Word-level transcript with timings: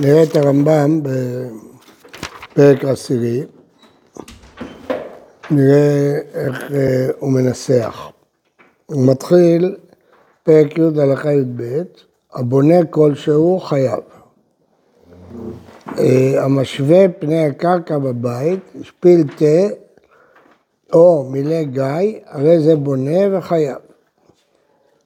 נראה 0.00 0.22
את 0.22 0.36
הרמב"ם 0.36 1.00
בפרק 2.52 2.84
עשירי, 2.84 3.42
נראה 5.50 6.18
איך 6.34 6.72
אה, 6.72 7.06
הוא 7.18 7.32
מנסח. 7.32 8.10
הוא 8.86 9.06
מתחיל 9.06 9.76
פרק 10.42 10.78
י' 10.78 11.00
הלכה 11.00 11.32
י"ב, 11.32 11.82
הבונה 12.32 12.84
כלשהו 12.90 13.60
חייב. 13.60 14.00
אה, 15.98 16.44
המשווה 16.44 17.08
פני 17.18 17.46
הקרקע 17.46 17.98
בבית, 17.98 18.60
השפיל 18.80 19.24
תה 19.36 19.74
או 20.92 21.28
מילא 21.30 21.62
גיא, 21.62 22.18
הרי 22.26 22.60
זה 22.60 22.76
בונה 22.76 23.38
וחייב. 23.38 23.78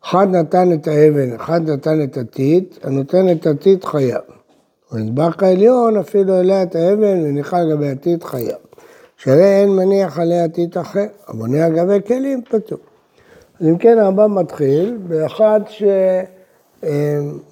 אחד 0.05 0.27
נתן 0.31 0.73
את 0.73 0.89
האבן, 0.89 1.33
אחד 1.33 1.71
נתן 1.71 2.05
את 2.05 2.17
הטיט, 2.17 2.85
הנותן 2.85 3.33
את 3.33 3.47
הטיט 3.47 3.85
חייב. 3.85 4.42
בנדבך 4.93 5.43
העליון 5.43 5.97
אפילו 5.97 6.35
העלה 6.35 6.63
את 6.63 6.75
האבן 6.75 7.21
וניחה 7.25 7.59
על 7.59 7.71
גבי 7.71 7.89
הטיט 7.89 8.25
חייב. 8.25 8.57
שהרי 9.17 9.61
אין 9.61 9.69
מניח 9.69 10.19
עליה 10.19 10.49
טיט 10.49 10.77
אחר, 10.77 11.07
הבונה 11.29 11.65
על 11.67 11.73
גבי 11.73 11.99
כלים 12.07 12.43
פטור. 12.51 12.79
אז 13.61 13.67
אם 13.67 13.79
כן 13.79 13.99
הרמב"ם 13.99 14.35
מתחיל 14.35 14.99
באחד 15.09 15.61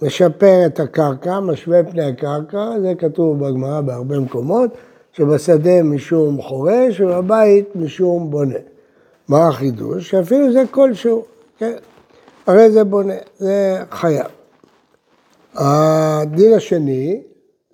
שמשפר 0.00 0.62
את 0.66 0.80
הקרקע, 0.80 1.40
משווה 1.40 1.84
פני 1.84 2.04
הקרקע, 2.04 2.80
זה 2.80 2.92
כתוב 2.98 3.46
בגמרא 3.46 3.80
בהרבה 3.80 4.18
מקומות, 4.18 4.70
שבשדה 5.12 5.82
משום 5.82 6.42
חורש 6.42 7.00
ובבית 7.00 7.76
משום 7.76 8.30
בונה. 8.30 8.58
מה 9.28 9.48
החידוש? 9.48 10.10
שאפילו 10.10 10.52
זה 10.52 10.62
כלשהו, 10.70 11.24
כן? 11.58 11.72
הרי 12.46 12.70
זה 12.70 12.84
בונה, 12.84 13.14
זה 13.38 13.82
חייב. 13.90 14.26
הדין 15.54 16.52
השני 16.52 17.20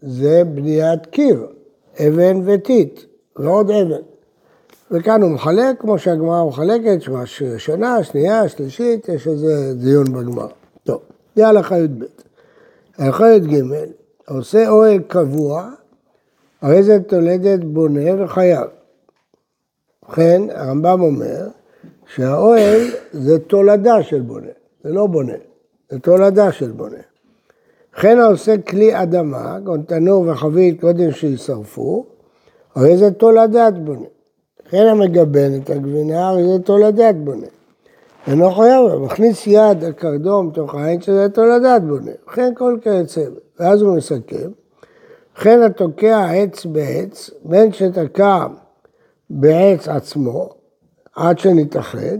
זה 0.06 0.42
בניית 0.44 1.06
קיר, 1.06 1.46
אבן 2.00 2.40
וטיט, 2.44 3.00
ועוד 3.36 3.70
אבן. 3.70 4.02
וכאן 4.90 5.22
הוא 5.22 5.30
מחלק, 5.30 5.80
כמו 5.80 5.98
שהגמרא 5.98 6.44
מחלקת, 6.44 6.98
שנה, 7.58 8.02
שנייה, 8.02 8.48
שלישית, 8.48 9.08
יש 9.08 9.28
איזה 9.28 9.74
דיון 9.74 10.12
בגמרא. 10.12 10.46
טוב, 10.84 11.00
זה 11.36 11.48
הלכה 11.48 11.78
י"ב. 11.78 12.04
הלכה 12.98 13.32
י"ג, 13.32 13.62
עושה 14.28 14.68
אוהל 14.68 14.98
קבוע, 14.98 15.70
הרי 16.62 16.82
זה 16.82 16.98
תולדת 17.00 17.64
בונה 17.64 18.24
וחייב. 18.24 18.66
ובכן, 20.02 20.42
הרמב"ם 20.50 21.00
אומר 21.00 21.48
שהאוהל 22.14 22.80
זה 23.12 23.38
תולדה 23.38 24.02
של 24.02 24.20
בונה, 24.20 24.52
זה 24.84 24.92
לא 24.92 25.06
בונה, 25.06 25.32
זה 25.90 25.98
תולדה 25.98 26.52
של 26.52 26.70
בונה. 26.70 26.98
וכן 27.98 28.18
העושה 28.18 28.58
כלי 28.58 29.02
אדמה, 29.02 29.56
כגון 29.60 29.82
תנור 29.82 30.24
וחבית 30.28 30.80
קודם 30.80 31.12
שישרפו, 31.12 32.06
הרי 32.74 32.96
זה 32.96 33.10
תולדת 33.10 33.74
בונה. 33.74 34.06
וכן 34.66 34.86
המגבן 34.86 35.50
את 35.56 35.70
הגבינה, 35.70 36.28
הרי 36.28 36.44
זה 36.44 36.58
תולדת 36.58 37.14
בונה. 37.14 37.46
אינו 38.26 38.50
חייב, 38.50 38.94
מכניס 38.94 39.46
יד 39.46 39.84
הקרדום 39.84 40.50
תוך 40.50 40.74
העין 40.74 41.00
שזה 41.00 41.28
תולדת 41.28 41.82
בונה. 41.82 42.10
וכן 42.28 42.52
כל 42.54 42.78
כיוצא. 42.82 43.24
ואז 43.60 43.82
הוא 43.82 43.96
מסכם. 43.96 44.50
וכן 45.38 45.62
התוקע 45.62 46.30
עץ 46.30 46.66
בעץ, 46.66 47.30
בין 47.44 47.72
שתקע 47.72 48.46
בעץ 49.30 49.88
עצמו, 49.88 50.48
עד 51.16 51.38
שנתאחד, 51.38 52.18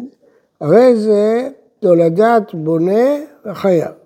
הרי 0.61 0.97
זה 0.97 1.49
תולדת 1.81 2.55
בונה 2.55 3.17
וחייב. 3.47 4.06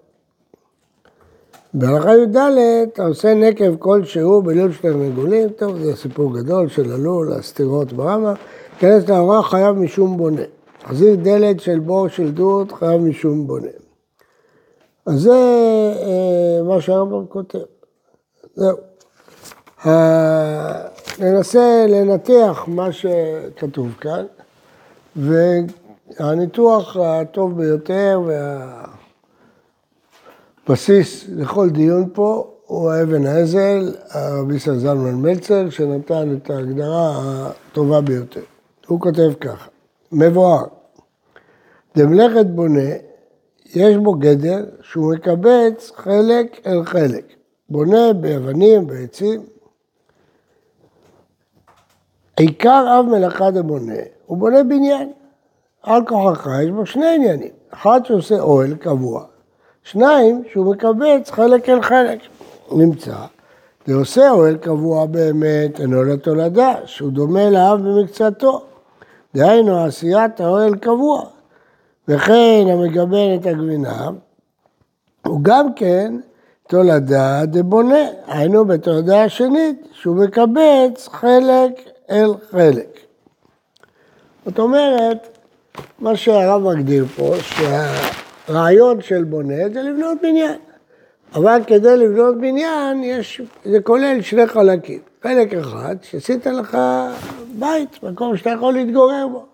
בהלכה 1.75 2.17
י"ד 2.17 2.37
אתה 2.83 3.07
עושה 3.07 3.35
נקב 3.35 3.77
כלשהו 3.77 4.43
בלול 4.43 4.73
של 4.73 4.83
תרנגולים, 4.83 5.49
טוב, 5.49 5.79
זה 5.79 5.97
סיפור 5.97 6.39
גדול 6.39 6.69
של 6.69 6.93
הלול, 6.93 7.33
הסתירות 7.33 7.93
ברמה, 7.93 8.35
כנס 8.79 9.09
להוראה 9.09 9.43
חייב 9.43 9.77
משום 9.77 10.17
בונה. 10.17 10.43
חזיר 10.89 11.15
דלת 11.15 11.61
של 11.61 11.79
בור 11.79 12.09
של 12.09 12.31
דוד 12.31 12.73
חייב 12.73 13.01
משום 13.01 13.47
בונה. 13.47 13.69
אז 15.07 15.21
זה 15.21 15.33
אה, 16.03 16.63
מה 16.63 16.81
שהרמב"ם 16.81 17.27
כותב. 17.27 17.59
זהו. 18.55 18.77
אה, 19.87 20.83
ננסה 21.19 21.87
לנתח 21.89 22.65
מה 22.67 22.93
שכתוב 22.93 23.95
כאן, 24.01 24.25
והניתוח 25.17 26.97
הטוב 26.97 27.57
ביותר 27.57 28.21
וה... 28.27 28.85
בסיס 30.69 31.25
לכל 31.29 31.71
דיון 31.71 32.09
פה 32.13 32.55
הוא 32.67 32.91
האבן 32.91 33.27
האזל, 33.27 33.95
הרבי 34.11 34.59
סזלמן 34.59 35.15
מלצר, 35.15 35.71
שנתן 35.71 36.37
את 36.37 36.51
ההגדרה 36.51 37.13
הטובה 37.17 38.01
ביותר. 38.01 38.41
הוא 38.87 39.01
כותב 39.01 39.33
ככה, 39.41 39.69
מבואר, 40.13 40.65
דמלכת 41.97 42.47
בונה, 42.47 42.91
יש 43.75 43.97
בו 43.97 44.15
גדר 44.15 44.65
שהוא 44.83 45.15
מקבץ 45.15 45.93
חלק 45.97 46.67
אל 46.67 46.85
חלק. 46.85 47.25
בונה 47.69 48.13
באבנים, 48.13 48.87
בעצים. 48.87 49.43
עיקר 52.37 53.01
אב 53.01 53.07
מלאכה 53.07 53.51
דבונה, 53.51 53.95
הוא 54.27 54.39
בונה 54.39 54.65
בניין. 54.65 55.13
על 55.83 56.03
כוחך 56.07 56.49
יש 56.65 56.71
בו 56.71 56.87
שני 56.87 57.15
עניינים. 57.15 57.53
אחד 57.71 58.01
שעושה 58.05 58.41
אוהל 58.41 58.75
קבוע, 58.75 59.25
שניים, 59.93 60.43
שהוא 60.53 60.75
מקבץ 60.75 61.31
חלק 61.31 61.69
אל 61.69 61.83
חלק. 61.83 62.19
נמצא, 62.73 63.17
זה 63.87 63.95
עושה 63.95 64.31
אוהל 64.31 64.57
קבוע 64.57 65.07
באמת, 65.07 65.81
אינו 65.81 66.05
לתולדה, 66.05 66.75
שהוא 66.85 67.13
דומה 67.13 67.51
לאב 67.51 67.81
במקצתו. 67.83 68.63
דהיינו, 69.35 69.85
עשיית 69.85 70.41
האוהל 70.41 70.75
קבוע. 70.75 71.23
וכן 72.09 72.67
המגבל 72.73 73.35
את 73.41 73.47
הגבינה, 73.47 74.09
הוא 75.27 75.41
גם 75.43 75.75
כן 75.75 76.15
תולדה 76.69 77.43
דבונה, 77.47 78.05
היינו 78.27 78.65
בתולדה 78.65 79.25
השנית, 79.25 79.89
שהוא 79.93 80.17
מקבץ 80.17 81.09
חלק 81.09 81.73
אל 82.11 82.31
חלק. 82.51 83.01
זאת 84.47 84.59
אומרת, 84.59 85.39
מה 85.99 86.17
שהרב 86.17 86.63
מגדיר 86.63 87.07
פה, 87.17 87.35
שה... 87.41 88.20
רעיון 88.51 89.03
של 89.03 89.25
בונה 89.25 89.69
זה 89.73 89.83
לבנות 89.83 90.19
בניין. 90.23 90.59
אבל 91.35 91.61
כדי 91.67 91.97
לבנות 91.97 92.39
בניין, 92.39 93.05
יש, 93.05 93.43
זה 93.65 93.81
כולל 93.81 94.23
שני 94.23 94.47
חלקים. 94.47 94.99
חלק 95.23 95.55
אחד, 95.55 95.97
שעשית 96.03 96.47
לך 96.47 96.79
בית, 97.59 98.03
מקום 98.03 98.37
שאתה 98.37 98.51
יכול 98.51 98.75
להתגורר 98.75 99.29
בו. 99.33 99.47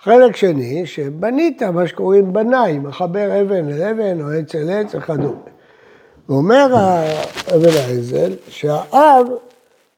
חלק 0.00 0.36
שני, 0.36 0.86
שבנית 0.86 1.62
מה 1.62 1.86
שקוראים 1.86 2.32
בנאי, 2.32 2.78
מחבר 2.78 3.40
אבן 3.40 3.68
אל 3.68 3.82
אבן 3.82 4.20
או 4.20 4.30
עץ 4.30 4.54
אל 4.54 4.70
עץ 4.70 4.94
וכדומה. 4.94 5.38
ואומר 6.28 6.66
אבן 7.54 7.68
העזל 7.68 8.32
שהאב 8.48 9.26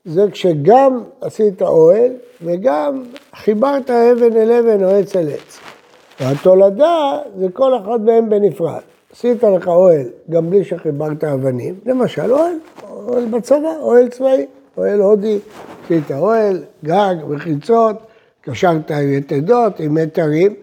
זה 0.05 0.22
כשגם 0.33 1.03
עשית 1.21 1.62
אוהל 1.62 2.12
וגם 2.43 3.03
חיברת 3.34 3.91
אבן 3.91 4.37
אל 4.37 4.53
אבן 4.53 4.84
או 4.84 4.91
עץ 4.91 5.16
אל 5.16 5.28
עץ. 5.28 5.74
והתולדה 6.21 7.19
זה 7.39 7.47
כל 7.53 7.79
אחד 7.79 8.01
מהם 8.05 8.29
בנפרד. 8.31 8.81
עשית 9.13 9.43
לך 9.43 9.69
אוהל 9.69 10.07
גם 10.31 10.51
בלי 10.51 10.65
שחיברת 10.65 11.25
אבנים, 11.25 11.75
למשל 11.87 12.33
אוהל, 12.33 12.57
אוהל 12.91 13.25
בצבא, 13.25 13.77
אוהל 13.81 14.09
צבאי, 14.09 14.47
אוהל 14.77 15.01
הודי, 15.01 15.39
עשית 15.85 16.13
אוהל, 16.13 16.63
גג, 16.85 17.15
מחיצות, 17.29 17.97
קשרת 18.41 18.91
עם 18.91 19.13
יתדות, 19.13 19.81
עם 19.81 19.95
מיתרים, 19.95 20.55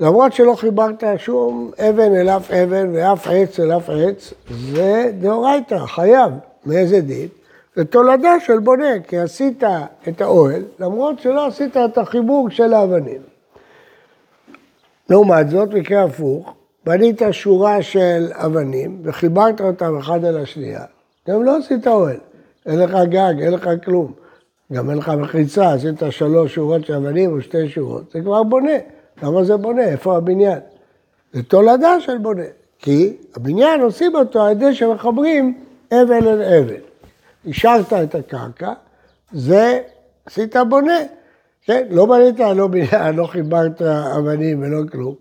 למרות 0.00 0.32
שלא 0.32 0.54
חיברת 0.54 1.04
שום 1.16 1.70
אבן 1.78 2.14
אל 2.14 2.28
אף 2.28 2.50
אבן 2.50 2.90
ואף 2.94 3.26
עץ 3.30 3.60
אל 3.60 3.76
אף 3.76 3.90
עץ, 3.90 4.34
זה 4.72 5.12
דאורייתא, 5.20 5.78
חייב. 5.86 6.32
מאיזה 6.66 7.00
דין? 7.00 7.28
זה 7.76 7.84
תולדה 7.84 8.40
של 8.40 8.58
בונה, 8.58 9.00
כי 9.08 9.18
עשית 9.18 9.64
את 10.08 10.20
האוהל, 10.20 10.62
למרות 10.78 11.18
שלא 11.18 11.46
עשית 11.46 11.76
את 11.76 11.98
החיבור 11.98 12.50
של 12.50 12.74
האבנים. 12.74 13.31
לעומת 15.12 15.50
זאת, 15.50 15.68
מקרה 15.68 16.04
הפוך, 16.04 16.54
בנית 16.86 17.22
שורה 17.30 17.82
של 17.82 18.28
אבנים 18.32 19.00
וחיברת 19.04 19.60
אותם 19.60 19.98
אחד 19.98 20.24
על 20.24 20.36
השנייה, 20.36 20.84
גם 21.28 21.42
לא 21.42 21.56
עשית 21.56 21.86
אוהל, 21.86 22.16
אין 22.66 22.78
לך 22.78 22.96
גג, 23.08 23.34
אין 23.40 23.52
לך 23.52 23.68
כלום. 23.84 24.12
גם 24.72 24.90
אין 24.90 24.98
לך 24.98 25.08
מחיצה, 25.08 25.72
עשית 25.72 26.02
שלוש 26.10 26.54
שורות 26.54 26.86
של 26.86 26.94
אבנים 26.94 27.32
או 27.32 27.40
שתי 27.40 27.68
שורות, 27.68 28.12
זה 28.12 28.20
כבר 28.20 28.42
בונה. 28.42 28.76
למה 29.22 29.44
זה 29.44 29.56
בונה? 29.56 29.82
איפה 29.82 30.16
הבניין? 30.16 30.58
זה 31.32 31.42
תולדה 31.42 32.00
של 32.00 32.18
בונה. 32.18 32.44
כי 32.78 33.16
הבניין 33.36 33.80
עושים 33.80 34.14
אותו 34.14 34.42
על 34.42 34.52
ידי 34.52 34.74
שמחברים 34.74 35.58
אבן 35.92 36.26
אל 36.26 36.42
אבן. 36.42 36.80
השארת 37.48 37.92
את 37.92 38.14
הקרקע, 38.14 38.72
זה 39.32 39.80
עשית 40.26 40.56
בונה. 40.68 40.98
כן, 41.64 41.86
לא 41.90 42.06
בנית, 42.06 42.38
לא 42.56 42.66
בניין, 42.66 43.16
לא 43.20 43.26
חיברת 43.26 43.82
אבנים 44.18 44.62
ולא 44.62 44.82
כלום, 44.92 45.14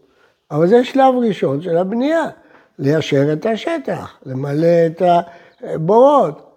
אבל 0.52 0.68
זה 0.68 0.84
שלב 0.84 1.16
ראשון 1.22 1.62
של 1.62 1.78
הבנייה, 1.78 2.30
ליישר 2.80 3.34
את 3.34 3.46
השטח, 3.46 4.18
למלא 4.26 4.86
את 4.86 5.02
הבורות. 5.62 6.52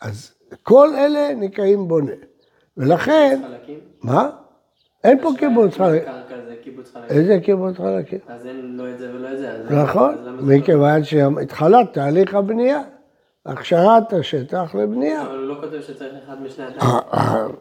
אז 0.00 0.34
כל 0.62 0.88
אלה 0.98 1.34
נקראים 1.34 1.88
בונה. 1.88 2.12
ולכן... 2.76 3.40
חלקים? 3.48 3.78
מה? 4.02 4.30
אין 5.04 5.22
פה 5.22 5.30
קיבוץ 5.38 5.76
חלקים. 5.76 6.12
איזה 7.08 7.38
קיבוץ 7.42 7.76
חלקים? 7.76 8.18
אז 8.28 8.46
אין 8.46 8.76
לא 8.76 8.90
את 8.90 8.98
זה 8.98 9.14
ולא 9.14 9.32
את 9.32 9.38
זה. 9.38 9.74
נכון, 9.82 10.14
לא- 10.24 10.32
מכיוון 10.42 11.04
שהתחלת 11.04 11.92
תהליך 11.92 12.34
הבנייה, 12.34 12.82
הכשרת 13.46 14.12
השטח 14.12 14.74
לבנייה. 14.74 15.22
אבל 15.22 15.38
הוא 15.38 15.46
לא 15.46 15.54
כותב 15.60 15.80
שצריך 15.80 16.14
אחד 16.24 16.42
משני 16.42 16.64
אה, 16.64 16.70
התאים. 16.70 17.56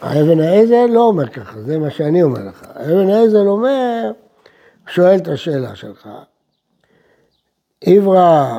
האבן 0.00 0.40
העזל 0.40 0.86
לא 0.90 1.00
אומר 1.00 1.28
ככה, 1.28 1.60
זה 1.60 1.78
מה 1.78 1.90
שאני 1.90 2.22
אומר 2.22 2.40
לך. 2.48 2.62
האבן 2.74 3.10
העזל 3.10 3.46
אומר, 3.46 4.10
שואל 4.86 5.16
את 5.16 5.28
השאלה 5.28 5.76
שלך, 5.76 6.08
עברה, 7.84 8.58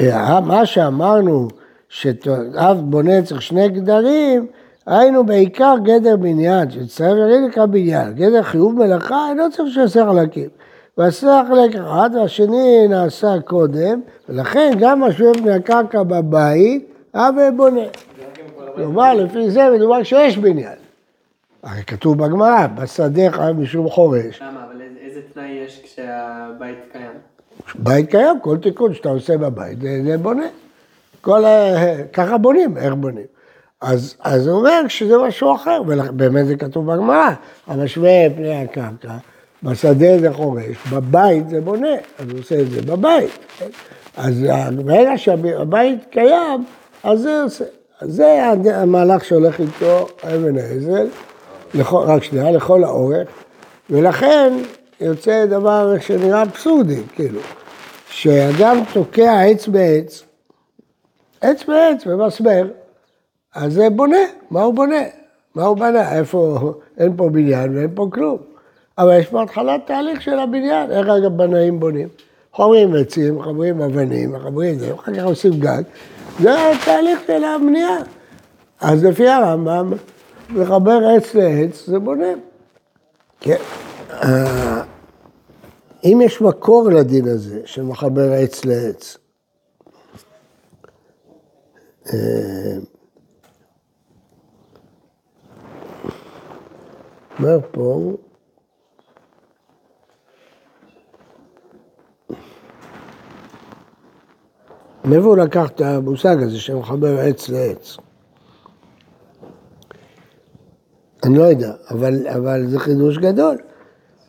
אה, 0.00 0.40
מה 0.40 0.66
שאמרנו, 0.66 1.48
שאב 1.88 2.80
בונה 2.80 3.22
צריך 3.22 3.42
שני 3.42 3.68
גדרים, 3.68 4.46
היינו 4.86 5.26
בעיקר 5.26 5.74
גדר 5.82 6.16
בניין, 6.16 6.70
שצריך 6.70 7.12
להגיד 7.14 7.50
לך 7.50 7.58
בניין. 7.58 8.14
גדר 8.14 8.42
חיוב 8.42 8.74
מלאכה, 8.74 9.28
אינו 9.28 9.50
צריך 9.50 9.74
שיעשה 9.74 10.06
חלקים. 10.06 10.48
ועשה 10.98 11.42
חלק 11.48 11.76
אחד, 11.76 12.10
והשני 12.14 12.88
נעשה 12.88 13.40
קודם, 13.44 14.00
ולכן 14.28 14.70
גם 14.78 15.00
משווה 15.00 15.32
בני 15.32 15.52
הקרקע 15.52 16.02
בבית, 16.02 16.92
אב 17.14 17.34
בונה. 17.56 17.80
כלומר, 18.80 19.14
לפי 19.14 19.50
זה 19.50 19.70
מדובר 19.76 20.02
שיש 20.02 20.38
בניין. 20.38 20.74
הרי 21.62 21.82
כתוב 21.86 22.18
בגמרא, 22.24 22.66
בשדה 22.66 23.30
חייב 23.30 23.56
משום 23.56 23.88
חורש. 23.90 24.42
למה? 24.42 24.64
אבל 24.64 24.80
איזה- 25.00 25.20
תנאי 25.34 25.48
יש 25.66 25.80
כשהבית 25.84 26.78
קיים? 26.92 27.10
בית 27.74 28.10
קיים, 28.10 28.40
כל 28.42 28.56
תיקון 28.58 28.94
שאתה 28.94 29.08
עושה 29.08 29.36
בבית, 29.36 29.80
זה, 29.80 30.00
זה 30.04 30.18
בונה. 30.18 30.46
כל 31.20 31.44
ה... 31.44 31.74
ככה 32.12 32.38
בונים, 32.38 32.76
איך 32.76 32.94
בונים. 32.94 33.24
אז, 33.80 34.14
אז 34.20 34.46
הוא 34.46 34.58
אומר 34.58 34.88
שזה 34.88 35.18
משהו 35.18 35.54
אחר, 35.54 35.82
ובאמת 35.86 36.46
זה 36.46 36.56
כתוב 36.56 36.92
בגמרא, 36.92 37.28
המשווה 37.66 38.10
פני 38.36 38.62
הקרקע, 38.62 39.16
בשדה 39.62 40.18
זה 40.18 40.32
חורש, 40.32 40.76
בבית 40.92 41.48
זה 41.48 41.60
בונה, 41.60 41.94
אז 42.18 42.30
הוא 42.30 42.38
עושה 42.40 42.60
את 42.60 42.70
זה 42.70 42.82
בבית. 42.82 43.30
כן? 43.58 43.66
אז 44.16 44.44
ברגע 44.84 45.10
שהבית 45.18 45.98
קיים, 46.10 46.64
אז 47.04 47.20
זה 47.20 47.42
עושה. 47.42 47.64
אז 48.00 48.14
זה 48.14 48.46
המהלך 48.74 49.24
שהולך 49.24 49.60
איתו 49.60 50.06
אבן 50.22 50.58
העזל, 50.58 51.06
לכל, 51.74 52.04
רק 52.06 52.22
שנייה, 52.22 52.50
לכל 52.50 52.84
האורך, 52.84 53.28
ולכן 53.90 54.52
יוצא 55.00 55.46
דבר 55.46 55.94
שנראה 56.00 56.42
אבסורדי, 56.42 57.00
כאילו, 57.14 57.40
שאדם 58.10 58.76
תוקע 58.92 59.40
עץ 59.40 59.68
בעץ, 59.68 60.22
עץ 61.40 61.64
בעץ 61.64 62.06
במסמר, 62.06 62.68
אז 63.54 63.72
זה 63.72 63.90
בונה, 63.90 64.16
מה 64.50 64.62
הוא 64.62 64.74
בונה? 64.74 65.02
מה 65.54 65.64
הוא 65.64 65.76
בנה? 65.76 66.18
איפה, 66.18 66.72
אין 66.98 67.16
פה 67.16 67.28
בניין 67.28 67.76
ואין 67.76 67.90
פה 67.94 68.08
כלום. 68.12 68.38
אבל 68.98 69.18
יש 69.18 69.26
פה 69.26 69.42
התחלת 69.42 69.86
תהליך 69.86 70.22
של 70.22 70.38
הבניין, 70.38 70.90
איך 70.90 71.08
אגב 71.08 71.36
בנאים 71.36 71.80
בונים? 71.80 72.08
חומרים 72.52 72.94
עצים, 72.94 73.38
מחברים 73.38 73.80
אבנים, 73.80 74.32
מחברים 74.32 74.78
זה, 74.78 74.94
אחר 74.94 75.14
כך 75.14 75.24
עושים 75.24 75.52
גג, 75.52 75.82
זה 76.40 76.70
התהליך 76.70 77.20
של 77.26 77.44
הבנייה. 77.44 77.98
אז 78.80 79.04
לפי 79.04 79.28
הרמב"ם, 79.28 79.92
לחבר 80.54 81.00
עץ 81.16 81.34
לעץ 81.34 81.86
זה 81.86 81.98
בונה. 81.98 82.32
כן. 83.40 83.56
אה, 84.12 84.82
אם 86.04 86.20
יש 86.24 86.42
מקור 86.42 86.88
לדין 86.88 87.28
הזה, 87.28 87.60
של 87.64 87.82
מחבר 87.82 88.32
עץ 88.32 88.64
לעץ, 88.64 89.16
אה, 92.06 92.78
אומר 97.38 97.58
פה, 97.70 98.12
מאיפה 105.04 105.26
הוא 105.26 105.36
לקח 105.36 105.68
את 105.68 105.80
המושג 105.80 106.42
הזה 106.42 106.58
שמחבר 106.58 107.18
עץ 107.18 107.48
לעץ? 107.48 107.96
אני 111.24 111.38
לא 111.38 111.42
יודע, 111.42 111.72
אבל, 111.90 112.28
אבל 112.28 112.66
זה 112.66 112.78
חידוש 112.78 113.18
גדול. 113.18 113.56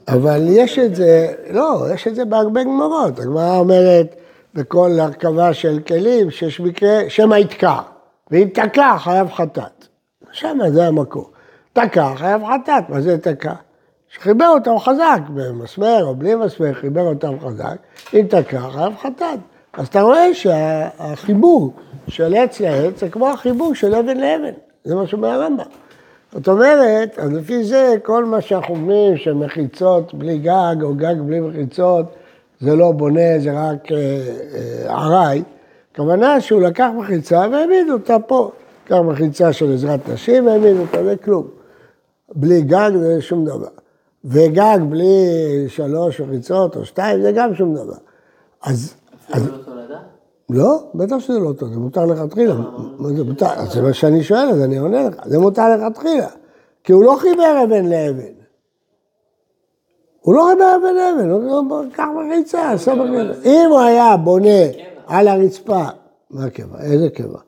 אבל 0.08 0.42
יש 0.48 0.80
את 0.80 0.96
זה, 0.96 1.34
לא, 1.50 1.86
יש 1.94 2.08
את 2.08 2.16
זה 2.16 2.26
בהרבה 2.26 2.64
גמרות. 2.64 3.20
הגמרא 3.20 3.58
אומרת 3.58 4.16
בכל 4.54 4.92
הרכבה 5.00 5.54
של 5.54 5.80
כלים 5.88 6.32
שיש 6.32 6.60
מקרה, 6.60 7.00
שמא 7.08 7.36
יתקע, 7.36 7.80
ואם 8.32 8.48
תקע 8.54 8.98
חייב 8.98 9.32
חטאת. 9.32 9.88
שמה 10.32 10.72
זה 10.72 10.88
המקור. 10.88 11.32
תקע 11.74 12.14
חייב 12.16 12.42
חטאת, 12.46 12.90
מה 12.90 13.02
זה 13.02 13.18
תקע? 13.18 13.54
שחיבר 14.10 14.48
אותם 14.48 14.80
חזק, 14.80 15.20
במסמר 15.30 16.06
או 16.06 16.16
בלי 16.16 16.36
מסמר, 16.36 16.74
חיבר 16.74 17.02
אותם 17.02 17.40
חזק, 17.40 17.78
אם 18.14 18.26
תקע 18.30 18.70
חייב 18.70 18.94
חטאת. 19.02 19.40
אז 19.74 19.88
אתה 19.88 20.02
רואה 20.02 20.34
שהחיבור 20.34 21.74
של 22.08 22.34
עץ 22.34 22.60
לעץ 22.60 23.00
זה 23.00 23.10
כמו 23.10 23.30
החיבור 23.30 23.76
של 23.76 23.96
אבן 23.96 24.18
לאבן, 24.18 24.54
זה 24.84 24.96
מה 24.96 25.08
שאומר 25.08 25.28
הרמב"ם. 25.28 25.64
זאת 26.34 26.48
אומרת, 26.48 27.20
אז 27.20 27.34
לפי 27.34 27.64
זה 27.64 27.96
כל 28.04 28.26
מה 28.26 28.42
שאנחנו 28.42 28.76
אומרים 28.76 29.18
שמחיצות 29.18 30.14
בלי 30.14 30.38
גג 30.38 30.76
או 30.82 30.96
גג 30.96 31.16
בלי 31.26 31.40
מחיצות 31.40 32.06
זה 32.62 32.76
לא 32.76 32.92
בונה, 32.92 33.40
זה 33.40 33.52
רק 33.52 33.92
אה, 33.92 33.98
אה, 33.98 34.94
ארעי, 34.94 35.44
הכוונה 35.92 36.42
שהוא 36.42 36.62
לקח 36.62 36.90
מחיצה 36.98 37.46
והעמיד 37.52 37.90
אותה 37.90 38.20
פה. 38.20 38.52
לקח 38.86 38.96
מחיצה 38.96 39.54
של 39.54 39.74
עזרת 39.74 40.10
נשים 40.10 40.48
והעמיד 40.48 40.78
אותה, 40.78 41.04
זה 41.04 41.16
כלום. 41.16 41.48
בלי 42.36 42.62
גג 42.62 42.92
זה 43.00 43.22
שום 43.22 43.46
דבר. 43.46 43.68
וגג 44.26 44.78
בלי 44.90 45.26
שלוש 45.68 46.22
מחיצות 46.22 46.76
או 46.76 46.86
שתיים 46.86 47.22
זה 47.22 47.32
גם 47.32 47.56
שום 47.56 47.76
דבר. 47.76 47.98
אז, 48.64 48.96
אז 49.34 49.48
לא 49.48 49.58
תולדה? 49.66 50.00
לא, 50.50 50.84
בטח 50.96 51.20
שזה 51.20 51.40
לא 51.40 51.54
טוב, 51.54 51.74
זה 51.74 51.80
מותר 51.80 52.06
לכתחילה. 52.06 52.56
זה 53.16 53.24
מותר? 53.24 53.48
אז 53.48 53.72
זה 53.74 53.82
מה 53.82 53.94
שאני 53.94 54.24
שואל, 54.24 54.50
אז 54.50 54.62
אני 54.62 54.78
עונה 54.78 55.04
לך. 55.04 55.16
זה 55.26 55.40
מותר 55.40 55.76
לכתחילה. 55.76 56.28
כי 56.84 56.94
הוא 56.94 57.04
לא 57.04 57.16
חיבר 57.20 57.64
אבן 57.64 57.86
לאבן. 57.86 58.34
הוא 60.22 60.36
לא 60.36 60.48
חיבר 60.52 60.76
אבן 60.76 60.96
לאבן, 60.96 61.30
הוא 61.30 61.84
לקח 61.84 62.06
מחיצה, 62.28 62.72
עשה 62.72 62.96
מחיצה. 62.96 63.50
אם 63.50 63.70
הוא 63.70 63.80
היה 63.80 64.18
בונה 64.18 64.62
על 65.08 65.28
הרצפה, 65.28 65.84
מה 66.30 66.50
קבע? 66.50 66.82
איזה 66.82 67.10
קבע? 67.10 67.40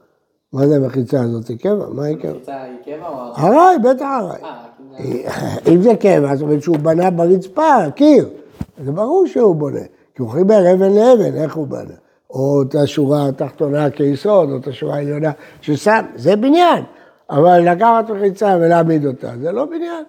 מה 0.54 0.68
זה 0.68 0.76
המחיצה 0.76 1.22
הזאת? 1.22 1.48
היא 1.48 1.58
קבע? 1.58 1.86
מה 1.90 2.04
היא 2.04 2.18
קבע? 2.18 2.32
המחיצה 2.32 2.62
היא 2.62 2.98
קבע 2.98 3.08
או... 3.08 3.14
ארעי? 3.14 3.58
ארעי, 3.58 3.80
בטח 3.80 4.06
ארעי. 4.06 4.42
אה, 5.00 5.74
אם 5.74 5.82
זה 5.82 5.96
קבע, 5.96 6.36
זאת 6.36 6.44
אומרת 6.44 6.62
שהוא 6.62 6.78
בנה 6.78 7.12
ברצפה, 7.12 7.92
קיר. 7.96 8.30
זה 8.86 8.92
ברור 8.92 9.28
שהוא 9.28 9.56
בונה, 9.56 9.80
כי 10.16 10.22
הוא 10.22 10.30
חיבר 10.30 10.74
אבן 10.74 10.94
לאבן, 10.94 11.36
איך 11.36 11.56
הוא 11.56 11.68
בנה? 11.68 11.94
או 12.30 12.62
את 12.62 12.76
השורה 12.76 13.28
התחתונה 13.28 13.90
כיסוד, 13.90 14.52
או 14.52 14.58
את 14.58 14.68
השורה 14.68 14.96
העליונה 14.96 15.32
ששם, 15.62 16.06
זה 16.16 16.36
בניין. 16.36 16.84
אבל 17.30 17.72
לקחת 17.72 18.10
מחיצה 18.10 18.58
ולהעמיד 18.62 19.06
אותה, 19.06 19.32
זה 19.42 19.52
לא 19.52 19.66
בניין. 19.66 20.04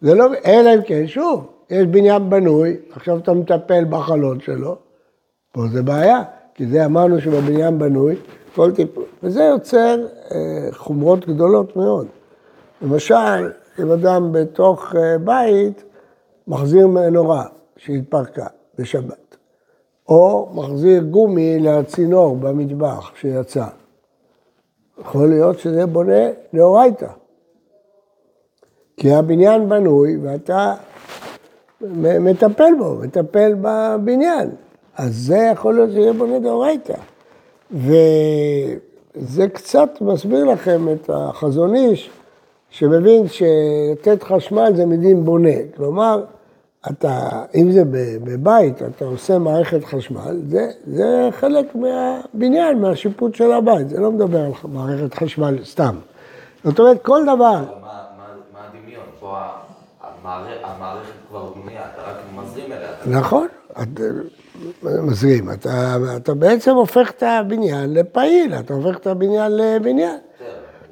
זה 0.00 0.14
לא, 0.14 0.26
אלא 0.46 0.74
אם 0.74 0.82
כן, 0.86 1.06
שוב, 1.06 1.46
יש 1.70 1.86
בניין 1.86 2.30
בנוי, 2.30 2.76
עכשיו 2.92 3.18
אתה 3.18 3.32
מטפל 3.32 3.84
בחלון 3.90 4.40
שלו, 4.40 4.76
פה 5.52 5.62
זה 5.72 5.82
בעיה, 5.82 6.22
כי 6.54 6.66
זה 6.66 6.84
אמרנו 6.84 7.20
שבבניין 7.20 7.78
בנוי, 7.78 8.16
כל 8.54 8.72
טיפול, 8.72 9.04
וזה 9.22 9.42
יוצר 9.42 9.96
אה, 10.32 10.68
חומרות 10.72 11.28
גדולות 11.28 11.76
מאוד. 11.76 12.06
למשל, 12.82 13.50
אם 13.82 13.90
אדם 13.92 14.32
בתוך 14.32 14.94
אה, 14.96 15.18
בית 15.18 15.84
מחזיר 16.48 16.86
מנורה 16.86 17.44
שהתפרקה 17.76 18.46
בשבת, 18.78 19.21
או 20.08 20.48
מחזיר 20.54 21.02
גומי 21.02 21.58
לצינור 21.58 22.36
במטבח 22.36 23.12
שיצא, 23.20 23.66
יכול 25.00 25.28
להיות 25.28 25.58
שזה 25.58 25.86
בונה 25.86 26.28
לאורייתא. 26.52 27.08
כי 28.96 29.12
הבניין 29.12 29.68
בנוי 29.68 30.16
ואתה 30.22 30.74
מטפל 32.20 32.72
בו, 32.78 32.94
מטפל 32.94 33.54
בבניין. 33.62 34.50
אז 34.96 35.14
זה 35.14 35.50
יכול 35.52 35.74
להיות 35.74 35.90
שיהיה 35.90 36.12
בונה 36.12 36.38
דאורייתא. 36.38 36.94
וזה 37.70 39.48
קצת 39.52 39.88
מסביר 40.00 40.44
לכם 40.44 40.88
את 40.92 41.10
החזון 41.12 41.74
איש, 41.74 42.10
שמבין 42.70 43.26
שלתת 43.28 44.22
חשמל 44.22 44.72
זה 44.76 44.86
מדין 44.86 45.24
בונה. 45.24 45.54
כלומר, 45.76 46.24
אתה, 46.90 47.18
אם 47.54 47.70
זה 47.72 47.82
בבית, 48.24 48.82
אתה 48.82 49.04
עושה 49.04 49.38
מערכת 49.38 49.84
חשמל, 49.84 50.40
זה, 50.48 50.70
זה 50.86 51.28
חלק 51.32 51.66
מהבניין, 51.74 52.78
מהשיפוט 52.80 53.34
של 53.34 53.52
הבית, 53.52 53.88
זה 53.88 54.00
לא 54.00 54.12
מדבר 54.12 54.38
על 54.40 54.50
מערכת 54.64 55.14
חשמל 55.14 55.58
סתם. 55.64 55.94
זאת 56.64 56.78
אומרת, 56.78 57.02
כל 57.02 57.22
דבר, 57.22 57.34
מה- 57.34 57.64
מה 57.80 58.02
מה 58.52 58.58
הדמיון? 58.68 59.02
פה 59.20 59.36
המערכת 60.62 61.12
כבר 61.28 61.52
בנויה, 61.52 61.80
אתה 61.94 62.02
רק 62.10 62.16
מזרים 62.36 62.72
אליה. 62.72 63.18
נכון, 63.18 63.46
את, 63.82 64.00
מזרים, 64.82 65.50
אתה, 65.50 65.70
אתה 66.16 66.34
בעצם 66.34 66.70
הופך 66.74 67.10
את 67.10 67.22
הבניין 67.26 67.94
לפעיל, 67.94 68.54
אתה 68.54 68.74
הופך 68.74 68.96
את 68.98 69.06
הבניין 69.06 69.52
לבניין. 69.56 70.16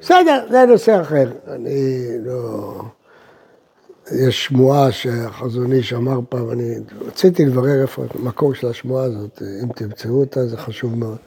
בסדר, 0.01 0.45
זה 0.49 0.65
נושא 0.65 1.01
אחר, 1.01 1.29
אני 1.47 2.07
לא... 2.25 2.71
יש 4.13 4.45
שמועה 4.45 4.91
שהחזון 4.91 5.71
איש 5.71 5.93
אמר 5.93 6.19
פעם, 6.29 6.51
אני 6.51 6.75
רציתי 7.07 7.45
לברר 7.45 7.81
איפה 7.81 8.03
המקור 8.19 8.53
של 8.53 8.67
השמועה 8.67 9.03
הזאת, 9.03 9.41
אם 9.63 9.71
תמצאו 9.75 10.19
אותה 10.19 10.47
זה 10.47 10.57
חשוב 10.57 10.95
מאוד. 10.95 11.17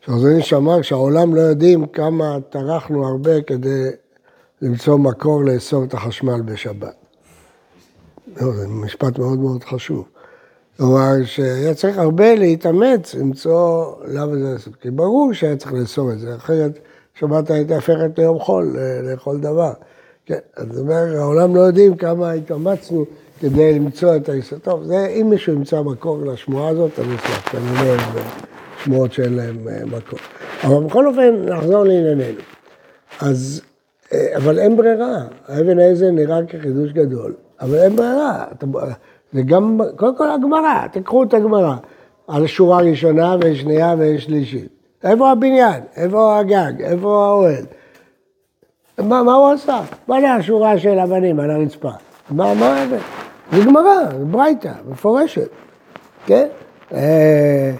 שהחזון 0.00 0.36
איש 0.36 0.52
אמר 0.52 0.82
שהעולם 0.82 1.34
לא 1.34 1.40
יודעים 1.40 1.86
כמה 1.86 2.38
טרחנו 2.50 3.06
הרבה 3.06 3.42
כדי 3.42 3.88
למצוא 4.62 4.98
מקור 4.98 5.44
לאסור 5.44 5.84
את 5.84 5.94
החשמל 5.94 6.42
בשבת. 6.42 6.94
לא, 8.40 8.52
זה 8.52 8.68
משפט 8.68 9.18
מאוד 9.18 9.38
מאוד 9.38 9.64
חשוב. 9.64 10.04
כלומר 10.76 11.24
שהיה 11.24 11.74
צריך 11.74 11.98
הרבה 11.98 12.34
להתאמץ 12.34 13.14
למצוא 13.14 13.92
למה 14.06 14.32
זה 14.32 14.52
לעשות, 14.52 14.76
כי 14.76 14.90
ברור 14.90 15.32
שהיה 15.32 15.56
צריך 15.56 15.72
לאסור 15.72 16.12
את 16.12 16.18
זה, 16.18 16.36
אחרת 16.36 16.78
שבת 17.14 17.50
הייתה 17.50 17.74
הופכת 17.74 18.18
ליום 18.18 18.38
חול, 18.38 18.76
לכל 19.02 19.40
דבר. 19.40 19.72
כן, 20.26 20.38
אז 20.56 20.66
זאת 20.72 20.82
אומרת, 20.82 21.16
העולם 21.16 21.56
לא 21.56 21.60
יודעים 21.60 21.96
כמה 21.96 22.32
התאמצנו 22.32 23.04
כדי 23.40 23.74
למצוא 23.74 24.16
את 24.16 24.28
היסוד. 24.28 24.58
טוב, 24.58 24.84
זה, 24.84 25.06
אם 25.06 25.30
מישהו 25.30 25.52
ימצא 25.52 25.82
מקור 25.82 26.18
לשמועה 26.26 26.68
הזאת, 26.68 26.98
אני 26.98 27.14
אשמח, 27.16 27.54
אני 27.54 27.88
אוהב 27.88 28.00
שמועות 28.84 29.12
שאין 29.12 29.36
להן 29.36 29.56
אה, 29.68 29.86
מקור. 29.86 30.18
אבל 30.64 30.84
בכל 30.84 31.06
אופן, 31.06 31.34
נחזור 31.44 31.84
לענייננו. 31.84 32.40
אז, 33.20 33.62
אה, 34.12 34.36
אבל 34.36 34.58
אין 34.58 34.76
ברירה, 34.76 35.24
האבן 35.48 35.78
העזר 35.78 36.10
נראה 36.10 36.46
כחידוש 36.48 36.92
גדול, 36.92 37.34
אבל 37.60 37.74
אין 37.74 37.96
ברירה. 37.96 38.44
אתה, 38.52 38.66
זה 39.32 39.42
גם, 39.42 39.80
קודם 39.96 40.16
כל 40.16 40.30
הגמרא, 40.30 40.86
תקחו 40.92 41.22
את 41.22 41.34
הגמרא, 41.34 41.74
על 42.28 42.46
שורה 42.46 42.78
ראשונה 42.78 43.36
ושנייה 43.40 43.94
ושלישית. 43.98 44.68
איפה 45.04 45.30
הבניין? 45.30 45.82
איפה 45.96 46.38
הגג? 46.38 46.72
איפה 46.80 47.26
האוהל? 47.26 47.64
מה, 49.02 49.22
מה 49.22 49.34
הוא 49.34 49.50
עשה? 49.50 49.80
מה 50.08 50.20
זה 50.20 50.32
השורה 50.32 50.78
של 50.78 50.98
אבנים 50.98 51.40
על 51.40 51.50
הרצפה? 51.50 51.90
מה, 52.30 52.54
מה 52.54 52.86
זה? 52.90 52.98
זה 53.52 53.64
גמרא, 53.64 54.10
זה 54.18 54.24
ברייתא, 54.24 54.72
מפורשת, 54.88 55.48
כן? 56.26 56.46
אה, 56.94 57.72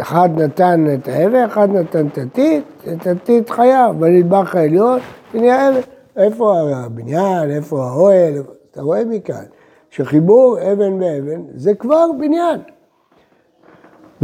אחד 0.00 0.28
נתן 0.36 0.86
את 0.94 1.08
האבן, 1.08 1.44
אחד 1.44 1.68
נתן 1.70 2.06
את 2.06 2.18
הטיט, 2.18 2.64
את 2.92 3.06
הטיט 3.06 3.50
חייב, 3.50 4.00
בנדבך 4.00 4.54
העליון, 4.54 4.98
הנה 5.34 5.66
האבן. 5.66 5.80
איפה 6.16 6.54
הבניין, 6.74 7.50
איפה 7.50 7.84
האוהל, 7.84 8.34
אתה 8.70 8.82
רואה 8.82 9.04
מכאן, 9.04 9.44
שחיבור 9.90 10.58
אבן 10.72 11.02
ואבן 11.02 11.42
זה 11.54 11.74
כבר 11.74 12.06
בניין. 12.18 12.60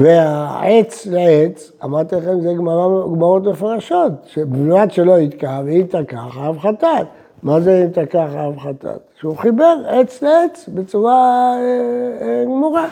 והעץ 0.01 1.07
לעץ, 1.07 1.73
אמרתי 1.85 2.17
לכם, 2.17 2.41
זה 2.41 2.53
גמרות 2.55 3.47
מפרשות, 3.47 4.13
שבלבד 4.27 4.87
שלא 4.91 5.19
יתקע 5.19 5.61
ויתקע 5.65 6.21
חייב 6.31 6.59
חטאת. 6.59 7.07
מה 7.43 7.61
זה 7.61 7.87
יתקע 7.87 8.27
חייב 8.33 8.59
חטאת? 8.59 9.01
שהוא 9.21 9.37
חיבר 9.37 9.77
עץ 9.87 10.23
לעץ 10.23 10.69
בצורה 10.75 11.13
אה, 11.57 12.27
אה, 12.27 12.45
גמורה. 12.45 12.87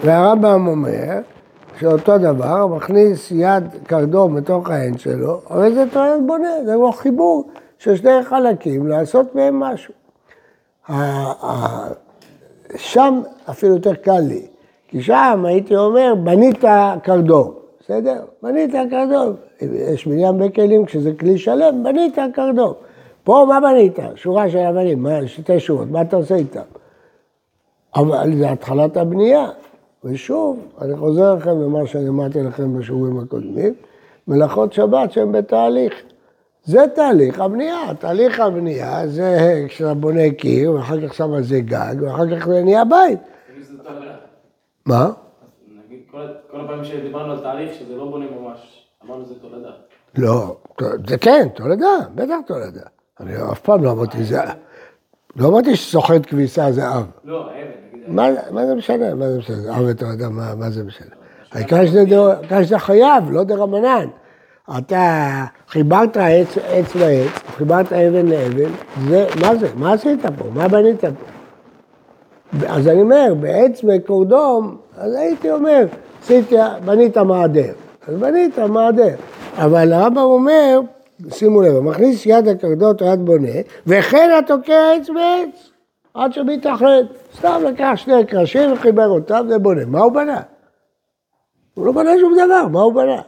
והרמב"ם 0.00 0.66
אומר 0.66 1.18
שאותו 1.80 2.18
דבר, 2.18 2.66
מכניס 2.66 3.30
יד 3.30 3.64
קרדום 3.86 4.34
בתוך 4.34 4.70
העין 4.70 4.98
שלו, 4.98 5.40
הרי 5.48 5.74
זה 5.74 5.84
טוען 5.92 6.26
בונה, 6.26 6.64
זה 6.64 6.74
כמו 6.74 6.92
חיבור 6.92 7.48
של 7.78 7.96
שני 7.96 8.22
חלקים, 8.22 8.86
לעשות 8.86 9.34
מהם 9.34 9.60
משהו. 9.60 9.94
שם 12.76 13.20
אפילו 13.50 13.74
יותר 13.74 13.94
קל 13.94 14.20
לי. 14.20 14.46
כי 14.88 15.02
שם 15.02 15.44
הייתי 15.44 15.76
אומר, 15.76 16.14
בנית 16.24 16.64
קרדום, 17.02 17.54
בסדר? 17.80 18.24
בנית 18.42 18.70
קרדום. 18.90 19.32
יש 19.60 20.06
בניין 20.06 20.38
בכלים, 20.38 20.84
כשזה 20.84 21.12
כלי 21.20 21.38
שלם, 21.38 21.82
בנית 21.82 22.14
קרדום. 22.34 22.72
פה 23.24 23.44
מה 23.48 23.60
בנית? 23.60 23.98
שורה 24.14 24.50
של 24.50 24.58
אבנים, 24.58 25.06
שתי 25.26 25.60
שורות, 25.60 25.90
מה 25.90 26.02
אתה 26.02 26.16
עושה 26.16 26.34
איתם? 26.34 26.60
אבל 27.96 28.36
זה 28.36 28.50
התחלת 28.50 28.96
הבנייה. 28.96 29.48
ושוב, 30.04 30.58
אני 30.82 30.96
חוזר 30.96 31.34
לכם 31.34 31.62
למה 31.62 31.86
שאני 31.86 32.08
אמרתי 32.08 32.42
לכם 32.42 32.78
בשיעורים 32.78 33.18
הקודמים, 33.18 33.74
מלאכות 34.28 34.72
שבת 34.72 35.12
שהן 35.12 35.32
בתהליך. 35.32 35.94
זה 36.64 36.84
תהליך 36.94 37.40
הבנייה, 37.40 37.94
תהליך 37.98 38.40
הבנייה 38.40 39.06
זה 39.06 39.64
כשאתה 39.68 39.94
בונה 39.94 40.30
קיר, 40.30 40.72
ואחר 40.72 41.08
כך 41.08 41.14
שם 41.14 41.32
על 41.32 41.42
זה 41.42 41.60
גג, 41.60 41.94
ואחר 42.00 42.36
כך 42.36 42.46
זה 42.46 42.62
נהיה 42.62 42.84
בית. 42.84 43.18
מה? 44.86 45.10
נגיד, 45.86 46.00
כל 46.50 46.60
הפעמים 46.60 46.84
שדיברנו 46.84 47.32
על 47.32 47.40
תהליך, 47.40 47.74
שזה 47.74 47.96
לא 47.96 48.04
בונה 48.04 48.24
ממש, 48.40 48.88
אמרנו 49.04 49.24
זה 49.24 49.34
תולדה. 49.40 49.70
לא, 50.18 50.56
זה 51.08 51.18
כן, 51.18 51.48
תולדה, 51.54 51.96
בטח 52.14 52.34
תולדה. 52.46 52.80
אני 53.20 53.32
אף 53.52 53.60
פעם 53.60 53.84
לא 53.84 53.90
אמרתי 53.92 54.24
זה, 54.24 54.40
לא 55.36 55.48
אמרתי 55.48 55.76
שסוחט 55.76 56.26
כביסה 56.26 56.72
זה 56.72 56.88
אב. 56.88 57.06
לא, 57.24 57.50
האבן. 57.50 58.14
מה 58.50 58.66
זה 58.66 58.74
משנה? 58.74 59.14
מה 59.14 59.28
זה 59.28 59.38
משנה? 59.38 59.76
אב 59.76 59.82
ותולדה, 59.86 60.28
מה 60.28 60.70
זה 60.70 60.84
משנה? 60.84 61.10
העיקר 61.52 61.86
שזה 62.62 62.78
חייב, 62.78 63.30
לא 63.30 63.44
דרבנן. 63.44 64.08
אתה 64.78 65.44
חיברת 65.68 66.16
עץ 66.16 66.56
לעץ, 66.96 67.32
חיברת 67.56 67.92
אבן 67.92 68.26
לאבן, 68.26 68.70
זה, 69.08 69.26
מה 69.40 69.56
זה? 69.56 69.68
מה 69.74 69.92
עשית 69.92 70.20
פה? 70.38 70.44
מה 70.54 70.68
בנית 70.68 71.00
פה? 71.00 71.35
אז 72.68 72.88
אני 72.88 73.00
אומר, 73.00 73.34
בעץ 73.40 73.80
וקורדום, 73.84 74.76
אז 74.96 75.14
הייתי 75.14 75.50
אומר, 75.50 75.86
עשיתי, 76.22 76.56
בנית 76.84 77.16
מעדר. 77.18 77.72
אז 78.06 78.14
בנית 78.14 78.58
מעדר. 78.58 79.14
אבל 79.56 79.92
הרמב"ם 79.92 80.22
אומר, 80.22 80.80
שימו 81.30 81.62
לב, 81.62 81.80
מכניס 81.80 82.26
יד 82.26 82.48
הקרדות 82.48 83.02
או 83.02 83.06
יד 83.06 83.20
בונה, 83.24 83.52
וכן 83.86 84.30
התוקע 84.38 84.92
עץ 84.96 85.10
ועץ, 85.10 85.70
עד 86.14 86.32
שמתאחד. 86.32 87.02
סתם 87.38 87.62
לקח 87.64 87.92
שני 87.96 88.26
קרשים 88.26 88.72
וחיבר 88.72 89.08
אותם 89.08 89.46
ובונה. 89.50 89.84
מה 89.86 90.00
הוא 90.00 90.12
בנה? 90.12 90.40
הוא 91.74 91.86
לא 91.86 91.92
בנה 91.92 92.10
שום 92.20 92.34
דבר, 92.34 92.68
מה 92.68 92.80
הוא 92.80 92.92
בנה? 92.92 93.20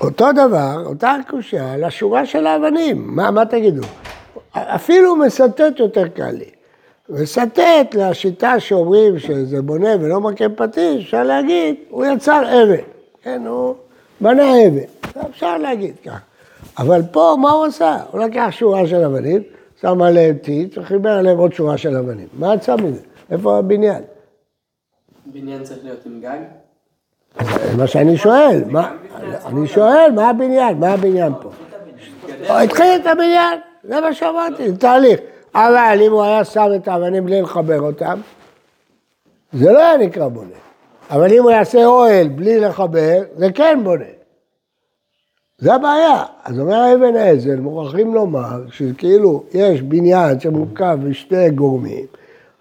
אותו 0.00 0.32
דבר, 0.32 0.82
אותה 0.86 1.16
קושייה 1.28 1.76
לשורה 1.76 2.26
של 2.26 2.46
האבנים. 2.46 3.16
מה, 3.16 3.30
מה 3.30 3.46
תגידו? 3.46 3.82
אפילו 4.52 5.16
מסטט 5.16 5.78
יותר 5.78 6.08
קל 6.08 6.30
לי. 6.30 6.55
וסטט 7.10 7.94
לשיטה 7.94 8.60
שאומרים 8.60 9.18
שזה 9.18 9.62
בונה 9.62 9.88
ולא 10.00 10.20
מכה 10.20 10.48
פטיש, 10.48 11.04
אפשר 11.04 11.22
להגיד, 11.22 11.74
הוא 11.90 12.04
יצר 12.04 12.42
אבן, 12.62 12.82
כן, 13.22 13.42
הוא 13.46 13.74
בנה 14.20 14.66
אבן, 14.66 15.20
אפשר 15.30 15.58
להגיד 15.58 15.94
כך. 16.04 16.20
אבל 16.78 17.02
פה, 17.10 17.36
מה 17.40 17.50
הוא 17.50 17.64
עשה? 17.64 17.98
הוא 18.10 18.20
לקח 18.20 18.48
שורה 18.50 18.86
של 18.86 19.04
אבנים, 19.04 19.42
שם 19.80 20.02
עליהם 20.02 20.36
טיט 20.36 20.78
וחיבר 20.78 21.10
עליהם 21.10 21.38
עוד 21.38 21.52
שורה 21.52 21.78
של 21.78 21.96
אבנים. 21.96 22.26
מה 22.38 22.54
יצא 22.54 22.76
מזה? 22.76 23.00
איפה 23.30 23.58
הבניין? 23.58 24.02
בניין 25.26 25.62
צריך 25.62 25.78
להיות 25.84 26.06
עם 26.06 26.20
גג? 26.20 26.38
זה 27.40 27.76
מה 27.76 27.86
שאני 27.86 28.16
שואל, 28.16 28.62
אני 29.46 29.68
שואל, 29.68 30.10
מה 30.14 30.28
הבניין? 30.28 30.78
מה 30.78 30.88
הבניין 30.88 31.32
פה? 31.42 31.50
התחיל 32.48 32.86
את 33.00 33.06
הבניין, 33.06 33.58
זה 33.84 34.00
מה 34.00 34.14
שאמרתי, 34.14 34.72
תהליך. 34.72 35.20
אבל 35.56 35.98
אם 36.06 36.12
הוא 36.12 36.22
היה 36.22 36.44
שם 36.44 36.66
את 36.76 36.88
האבנים 36.88 37.26
בלי 37.26 37.42
לחבר 37.42 37.80
אותם, 37.80 38.20
זה 39.52 39.72
לא 39.72 39.78
היה 39.78 39.96
נקרא 39.96 40.28
בונה. 40.28 40.56
אבל 41.10 41.32
אם 41.32 41.42
הוא 41.42 41.50
יעשה 41.50 41.86
אוהל 41.86 42.28
בלי 42.28 42.60
לחבר, 42.60 43.22
זה 43.36 43.52
כן 43.54 43.80
בונה. 43.84 44.04
זה 45.58 45.74
הבעיה. 45.74 46.24
אז 46.44 46.60
אומר 46.60 46.94
אבן 46.94 47.16
העזר, 47.16 47.60
מוכרחים 47.60 48.14
לומר 48.14 48.62
שכאילו 48.70 49.44
יש 49.52 49.82
בניין 49.82 50.40
שמורכב 50.40 50.98
משתי 51.02 51.50
גורמים, 51.50 52.06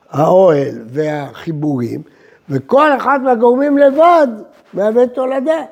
האוהל 0.09 0.81
והחיבורים, 0.87 2.01
וכל 2.49 2.97
אחד 2.97 3.19
מהגורמים 3.23 3.77
לבד 3.77 4.27
מהווה 4.73 5.07
תולדה. 5.07 5.63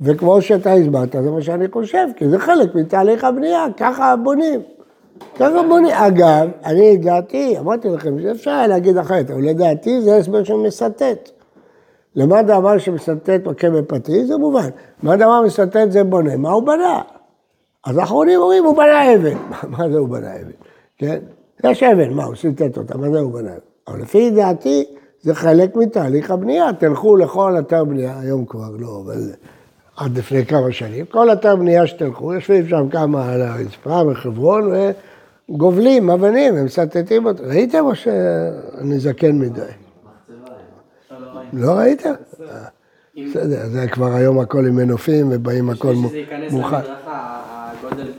וכמו 0.00 0.42
שאתה 0.42 0.72
הסברת, 0.72 1.12
זה 1.12 1.30
מה 1.30 1.42
שאני 1.42 1.68
חושב, 1.68 2.06
כי 2.16 2.28
זה 2.28 2.38
חלק 2.38 2.74
מתהליך 2.74 3.24
הבנייה, 3.24 3.66
ככה 3.76 4.16
בונים. 4.16 4.60
ככה 5.34 5.62
בונים. 5.68 5.92
אגב, 5.92 6.48
אני 6.64 6.96
דעתי, 6.96 7.58
אמרתי 7.58 7.88
לכם 7.88 8.22
שאפשר 8.22 8.50
היה 8.50 8.66
להגיד 8.66 8.96
אחרת, 8.96 9.30
אבל 9.30 9.42
לדעתי 9.42 10.02
זה 10.02 10.16
הסבר 10.16 10.44
שמסטט. 10.44 11.30
למה 12.16 12.42
דבר 12.42 12.78
שמסטט 12.78 13.46
מכה 13.46 13.70
בפטיש? 13.70 14.26
זה 14.26 14.36
מובן. 14.36 14.68
מה 15.02 15.16
דבר 15.16 15.42
מסטט 15.46 15.90
זה 15.90 16.04
בונה? 16.04 16.36
מה 16.36 16.50
הוא 16.50 16.62
בנה? 16.62 17.02
אז 17.86 17.98
האחרונים 17.98 18.40
אומרים, 18.40 18.64
הוא 18.64 18.76
בנה 18.76 19.14
אבן. 19.14 19.36
מה 19.78 19.90
זה 19.90 19.98
הוא 19.98 20.08
בנה 20.08 20.36
אבן? 20.36 20.50
כן? 20.98 21.18
יש 21.64 21.82
אבן, 21.82 22.12
מה, 22.12 22.24
הוא 22.24 22.34
סרטט 22.34 22.78
אותה, 22.78 22.98
מה 22.98 23.10
זה 23.10 23.18
הוא 23.18 23.32
בנה? 23.32 23.50
אבל 23.88 24.00
לפי 24.02 24.30
דעתי, 24.30 24.84
זה 25.22 25.34
חלק 25.34 25.76
מתהליך 25.76 26.30
הבנייה. 26.30 26.72
תלכו 26.72 27.16
לכל 27.16 27.58
אתר 27.58 27.84
בנייה, 27.84 28.20
היום 28.20 28.44
כבר 28.44 28.70
לא, 28.78 29.02
אבל 29.04 29.32
עד 29.96 30.18
לפני 30.18 30.46
כמה 30.46 30.72
שנים, 30.72 31.04
כל 31.06 31.32
אתר 31.32 31.56
בנייה 31.56 31.86
שתלכו, 31.86 32.34
יושבים 32.34 32.68
שם 32.68 32.88
כמה 32.88 33.32
על 33.32 33.42
הרצפה 33.42 34.04
בחברון 34.04 34.72
וגובלים 35.48 36.10
אבנים, 36.10 36.56
הם 36.56 36.64
מסטטים 36.64 37.26
אותם. 37.26 37.44
ראיתם 37.44 37.84
או 37.84 37.94
שאני 37.94 38.98
זקן 38.98 39.38
מדי? 39.38 39.60
לא 41.52 41.72
ראית? 41.72 42.02
בסדר, 43.30 43.66
זה 43.66 43.88
כבר 43.88 44.12
היום 44.14 44.38
הכל 44.40 44.66
עם 44.66 44.76
מנופים 44.76 45.28
ובאים 45.32 45.70
הכל 45.70 45.88
בשביל 45.92 46.08
שזה 46.08 46.18
ייכנס 46.18 46.52
מוכן. 46.52 46.76
למדרכה, 46.76 47.40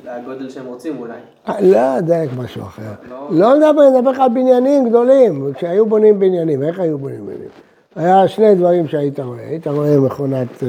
הגודל- 0.08 0.50
שהם 0.50 0.66
רוצים 0.66 0.98
אולי. 0.98 1.14
אה, 1.50 1.62
לא 1.62 1.78
יודע, 1.78 2.22
משהו 2.38 2.62
אחר. 2.62 2.82
לא. 3.10 3.28
לא 3.32 3.56
מדבר, 3.58 3.88
אני 3.88 3.98
מדבר 3.98 4.12
לך 4.12 4.20
על 4.20 4.30
בניינים 4.30 4.90
גדולים. 4.90 5.54
כשהיו 5.54 5.86
בונים 5.86 6.20
בניינים, 6.20 6.64
איך 6.64 6.80
היו 6.80 6.98
בונים 6.98 7.26
בניינים? 7.26 7.48
היה 7.96 8.28
שני 8.28 8.56
דברים 8.56 8.88
שהיית 8.88 9.20
רואה. 9.20 9.40
היית 9.48 9.68
רואה 9.68 10.00
מכונת 10.00 10.64
אה, 10.64 10.68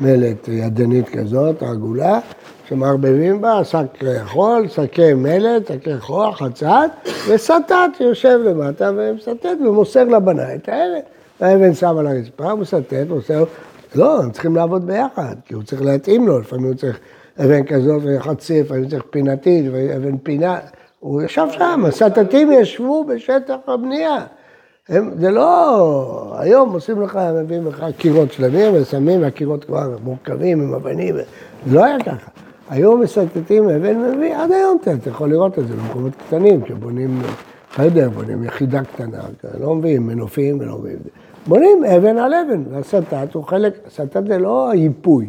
מלט 0.00 0.48
ידנית 0.48 1.08
כזאת, 1.08 1.62
עגולה, 1.62 2.18
שמערבבים 2.68 3.40
בה 3.40 3.64
שק 3.64 3.86
חול, 4.24 4.68
שקי 4.68 5.14
מלט, 5.14 5.68
שקי 5.68 5.98
חול, 5.98 6.32
חצת, 6.32 6.90
וסטת 7.28 7.74
יושב 8.00 8.40
למטה 8.44 8.90
ומסטט 8.96 9.46
ומוסר 9.66 10.04
לבנה 10.04 10.54
את 10.54 10.68
האבן. 10.68 11.00
האבן 11.40 11.74
שם 11.74 11.98
על 11.98 12.06
הרצפה, 12.06 12.54
מסטט, 12.54 12.94
מוסר... 13.08 13.44
לא, 13.94 14.22
הם 14.22 14.30
צריכים 14.30 14.56
לעבוד 14.56 14.86
ביחד, 14.86 15.34
כי 15.46 15.54
הוא 15.54 15.62
צריך 15.62 15.82
להתאים 15.82 16.28
לו, 16.28 16.38
לפעמים 16.38 16.66
הוא 16.66 16.74
צריך 16.74 16.98
אבן 17.44 17.64
כזאת 17.64 18.02
וחצי, 18.04 18.60
לפעמים 18.60 18.88
צריך 18.88 19.02
פינתית 19.10 19.64
ואבן 19.72 20.18
פינה. 20.18 20.58
הוא 21.00 21.22
ישב 21.22 21.46
שם, 21.50 21.84
הסטטים 21.86 22.52
ישבו 22.52 23.04
בשטח 23.04 23.56
הבנייה. 23.66 24.16
הם, 24.90 25.10
זה 25.18 25.30
לא, 25.30 26.34
היום 26.38 26.72
עושים 26.72 27.02
לך, 27.02 27.20
מביאים 27.42 27.66
לך 27.66 27.84
קירות 27.96 28.32
שלמים 28.32 28.72
ושמים, 28.74 29.22
והקירות 29.22 29.64
כבר 29.64 29.96
מורכבים 30.04 30.60
עם 30.60 30.74
אבנים, 30.74 31.14
לא 31.70 31.84
היה 31.84 31.98
ככה. 31.98 32.30
היום 32.70 33.00
מסטטים 33.00 33.68
אבן 33.68 33.98
מביא, 34.00 34.36
עד 34.36 34.52
היום 34.52 34.78
אתה, 34.82 34.92
אתה 34.92 35.10
יכול 35.10 35.30
לראות 35.30 35.58
את 35.58 35.68
זה 35.68 35.74
במקומות 35.76 36.12
קטנים, 36.26 36.62
כשבונים 36.62 37.22
חדר, 37.70 38.10
בונים 38.10 38.44
יחידה 38.44 38.84
קטנה, 38.84 39.18
לא 39.60 39.74
מביאים 39.74 40.06
מנופים 40.06 40.60
ולא 40.60 40.78
מביאים. 40.78 40.98
בונים 41.46 41.84
אבן 41.84 42.18
על 42.18 42.34
אבן, 42.34 42.62
והסטט 42.70 43.34
הוא 43.34 43.44
חלק, 43.44 43.74
הסטט 43.86 44.26
זה 44.26 44.38
לא 44.38 44.70
היפוי. 44.70 45.26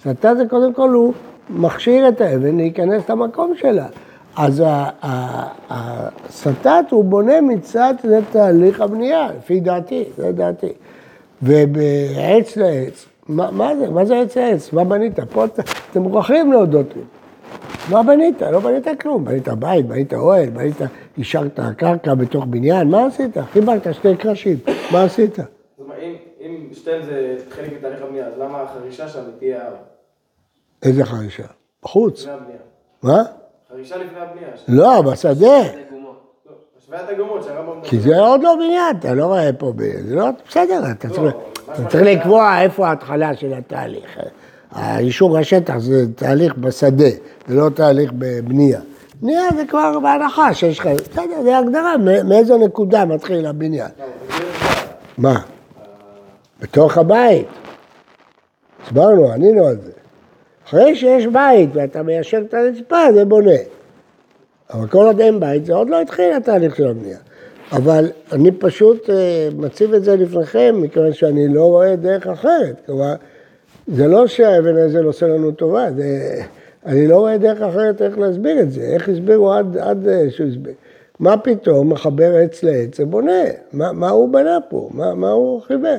סטט 0.00 0.26
זה 0.36 0.44
קודם 0.50 0.74
כל, 0.74 0.90
הוא 0.90 1.12
מכשיר 1.50 2.08
את 2.08 2.20
האבן 2.20 2.56
להיכנס 2.56 3.10
למקום 3.10 3.52
שלה. 3.56 3.86
אז 4.36 4.60
ה- 4.60 4.90
ה- 5.02 5.48
הסטט 5.70 6.68
הוא 6.90 7.04
בונה 7.04 7.40
מצד 7.40 7.94
זה 8.04 8.20
תהליך 8.32 8.80
הבנייה, 8.80 9.28
לפי 9.38 9.60
דעתי, 9.60 10.04
זה 10.16 10.32
דעתי. 10.32 10.72
ובעץ 11.42 12.56
לעץ, 12.56 13.06
מה, 13.28 13.50
מה 13.50 13.76
זה? 13.76 13.90
מה 13.90 14.04
זה 14.04 14.20
עץ 14.20 14.36
לעץ? 14.36 14.72
מה 14.72 14.84
בנית? 14.84 15.20
פה 15.20 15.44
אתם 15.90 16.02
מוכרחים 16.02 16.52
להודות 16.52 16.86
לי. 16.96 17.02
מה 17.90 18.02
בנית? 18.02 18.42
לא 18.42 18.60
בנית 18.60 18.84
כלום. 19.00 19.24
בנית 19.24 19.48
בית, 19.48 19.86
בנית 19.86 20.14
אוהל, 20.14 20.48
בנית, 20.50 20.76
השארת 21.18 21.60
קרקע 21.76 22.14
בתוך 22.14 22.44
בניין, 22.44 22.88
מה 22.88 23.06
עשית? 23.06 23.38
חיברת 23.52 23.94
שתי 23.94 24.16
קרשים, 24.16 24.56
מה 24.92 25.02
עשית? 25.04 25.38
אם- 25.38 25.44
אם 26.40 26.68
שתיהם 26.72 27.02
זה 27.02 27.36
חלק 27.50 27.72
מתהליך 27.78 28.02
הבנייה, 28.02 28.26
אז 28.26 28.32
למה 28.38 28.62
החרישה 28.62 29.08
שם 29.08 29.20
תהיה 29.38 29.60
איזה 30.82 31.04
חרישה? 31.04 31.46
בחוץ. 31.84 32.26
מה? 33.02 33.22
לפני 33.80 34.20
הבנייה. 34.20 34.48
לא, 34.68 35.02
בשדה. 35.02 35.46
לא, 35.46 36.14
השוויית 36.78 37.08
הגומות 37.08 37.42
שהרמב"ם 37.44 37.78
מדבר. 37.78 37.88
כי 37.88 38.00
זה 38.00 38.18
עוד 38.20 38.42
לא 38.42 38.54
בניין, 38.54 38.96
אתה 38.98 39.14
לא 39.14 39.24
רואה 39.24 39.52
פה, 39.52 39.72
זה 40.08 40.14
לא, 40.14 40.28
בסדר, 40.48 40.82
אתה 40.90 41.08
לא, 41.08 41.30
צריך, 41.88 42.02
לקבוע 42.06 42.60
איפה 42.62 42.88
ההתחלה 42.88 43.36
של 43.36 43.54
התהליך. 43.54 44.18
האישור 44.70 45.38
השטח 45.38 45.78
זה 45.78 46.12
תהליך 46.16 46.54
בשדה, 46.54 47.10
זה 47.48 47.54
לא 47.54 47.68
תהליך 47.68 48.12
בבנייה. 48.18 48.80
בנייה 49.20 49.42
זה 49.56 49.66
כבר 49.66 49.98
בהנחה 50.00 50.54
שיש 50.54 50.78
לך, 50.78 50.86
בסדר, 50.86 51.42
זה 51.42 51.58
הגדרה, 51.58 51.94
מאיזו 52.24 52.58
נקודה 52.58 53.04
מתחיל 53.04 53.46
הבניין. 53.46 53.90
לא, 53.98 54.06
מה? 55.18 55.40
בתוך 56.60 56.98
הבית. 56.98 57.46
הסברנו, 58.86 59.32
ענינו 59.32 59.66
על 59.66 59.76
זה. 59.76 60.01
אחרי 60.72 60.96
שיש 60.96 61.26
בית 61.26 61.70
ואתה 61.72 62.02
מיישר 62.02 62.42
את 62.48 62.54
הרצפה, 62.54 63.12
זה 63.14 63.24
בונה. 63.24 63.56
אבל 64.70 64.86
כל 64.88 65.04
עוד 65.06 65.20
אין 65.20 65.40
בית, 65.40 65.66
זה 65.66 65.74
עוד 65.74 65.90
לא 65.90 66.00
התחיל 66.00 66.32
התהליך 66.36 66.76
של 66.76 66.88
הבנייה. 66.88 67.18
אבל 67.72 68.10
אני 68.32 68.52
פשוט 68.52 69.10
אה, 69.10 69.48
מציב 69.56 69.94
את 69.94 70.04
זה 70.04 70.16
לפניכם, 70.16 70.74
מכיוון 70.82 71.12
שאני 71.12 71.48
לא 71.48 71.64
רואה 71.64 71.96
דרך 71.96 72.26
אחרת. 72.26 72.76
כלומר, 72.86 73.14
זה 73.86 74.06
לא 74.06 74.26
שהאבן 74.26 74.76
הזה 74.76 75.00
עושה 75.00 75.26
לנו 75.26 75.52
טובה, 75.52 75.86
זה... 75.96 76.40
אני 76.86 77.06
לא 77.06 77.16
רואה 77.16 77.38
דרך 77.38 77.62
אחרת 77.62 78.02
איך 78.02 78.18
להסביר 78.18 78.60
את 78.60 78.72
זה. 78.72 78.80
איך 78.80 79.08
הסבירו 79.08 79.52
עד, 79.52 79.76
עד 79.76 80.08
אה, 80.08 80.30
שהוא 80.30 80.48
הסביר. 80.48 80.74
מה 81.20 81.36
פתאום 81.36 81.92
מחבר 81.92 82.34
עץ 82.36 82.62
לעץ 82.62 83.00
ובונה? 83.00 83.42
מה, 83.72 83.92
מה 83.92 84.10
הוא 84.10 84.32
בנה 84.32 84.58
פה? 84.68 84.90
מה, 84.92 85.14
מה 85.14 85.30
הוא 85.30 85.62
חיבר? 85.62 85.98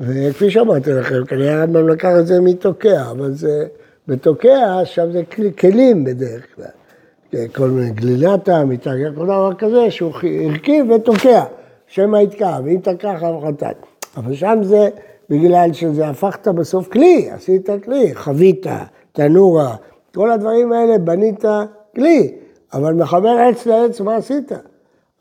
וכפי 0.00 0.50
שאמרתי 0.50 0.90
לכם, 0.92 1.24
כנראה 1.24 1.60
הרמב"ם 1.60 1.88
לקח 1.88 2.10
את 2.20 2.26
זה 2.26 2.40
מתוקע, 2.40 3.10
אבל 3.10 3.32
זה, 3.32 3.66
בתוקע, 4.10 4.80
שם 4.84 5.12
זה 5.12 5.22
כלי- 5.32 5.52
כלים 5.58 6.04
בדרך 6.04 6.46
כלל. 6.56 7.46
כל 7.54 7.68
מיני 7.68 7.90
גלילתה, 7.90 8.64
מתאגר, 8.64 9.14
כל 9.14 9.24
דבר 9.24 9.54
כזה 9.54 9.90
שהוא 9.90 10.12
הרכיב 10.48 10.90
ותוקע, 10.90 11.44
שמא 11.86 12.16
יתקע, 12.16 12.58
ואם 12.64 12.78
תקע 12.82 13.18
חב 13.18 13.46
חטאת. 13.46 13.76
אבל 14.16 14.34
שם 14.34 14.58
זה 14.62 14.88
בגלל 15.30 15.72
שזה 15.72 16.08
הפכת 16.08 16.48
בסוף 16.48 16.88
כלי, 16.88 17.30
עשית 17.30 17.68
כלי, 17.84 18.14
חבית, 18.14 18.66
תנורה, 19.12 19.76
כל 20.14 20.30
הדברים 20.30 20.72
האלה 20.72 20.98
בנית 20.98 21.44
כלי, 21.96 22.32
אבל 22.72 22.94
מחבר 22.94 23.28
עץ 23.48 23.66
לעץ, 23.66 24.00
מה 24.00 24.16
עשית? 24.16 24.52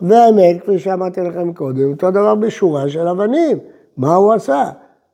והאמת, 0.01 0.61
כפי 0.61 0.79
שאמרתי 0.79 1.21
לכם 1.21 1.53
קודם, 1.53 1.91
אותו 1.91 2.11
דבר 2.11 2.35
בשורה 2.35 2.89
של 2.89 3.07
אבנים. 3.07 3.57
מה 3.97 4.15
הוא 4.15 4.33
עשה? 4.33 4.69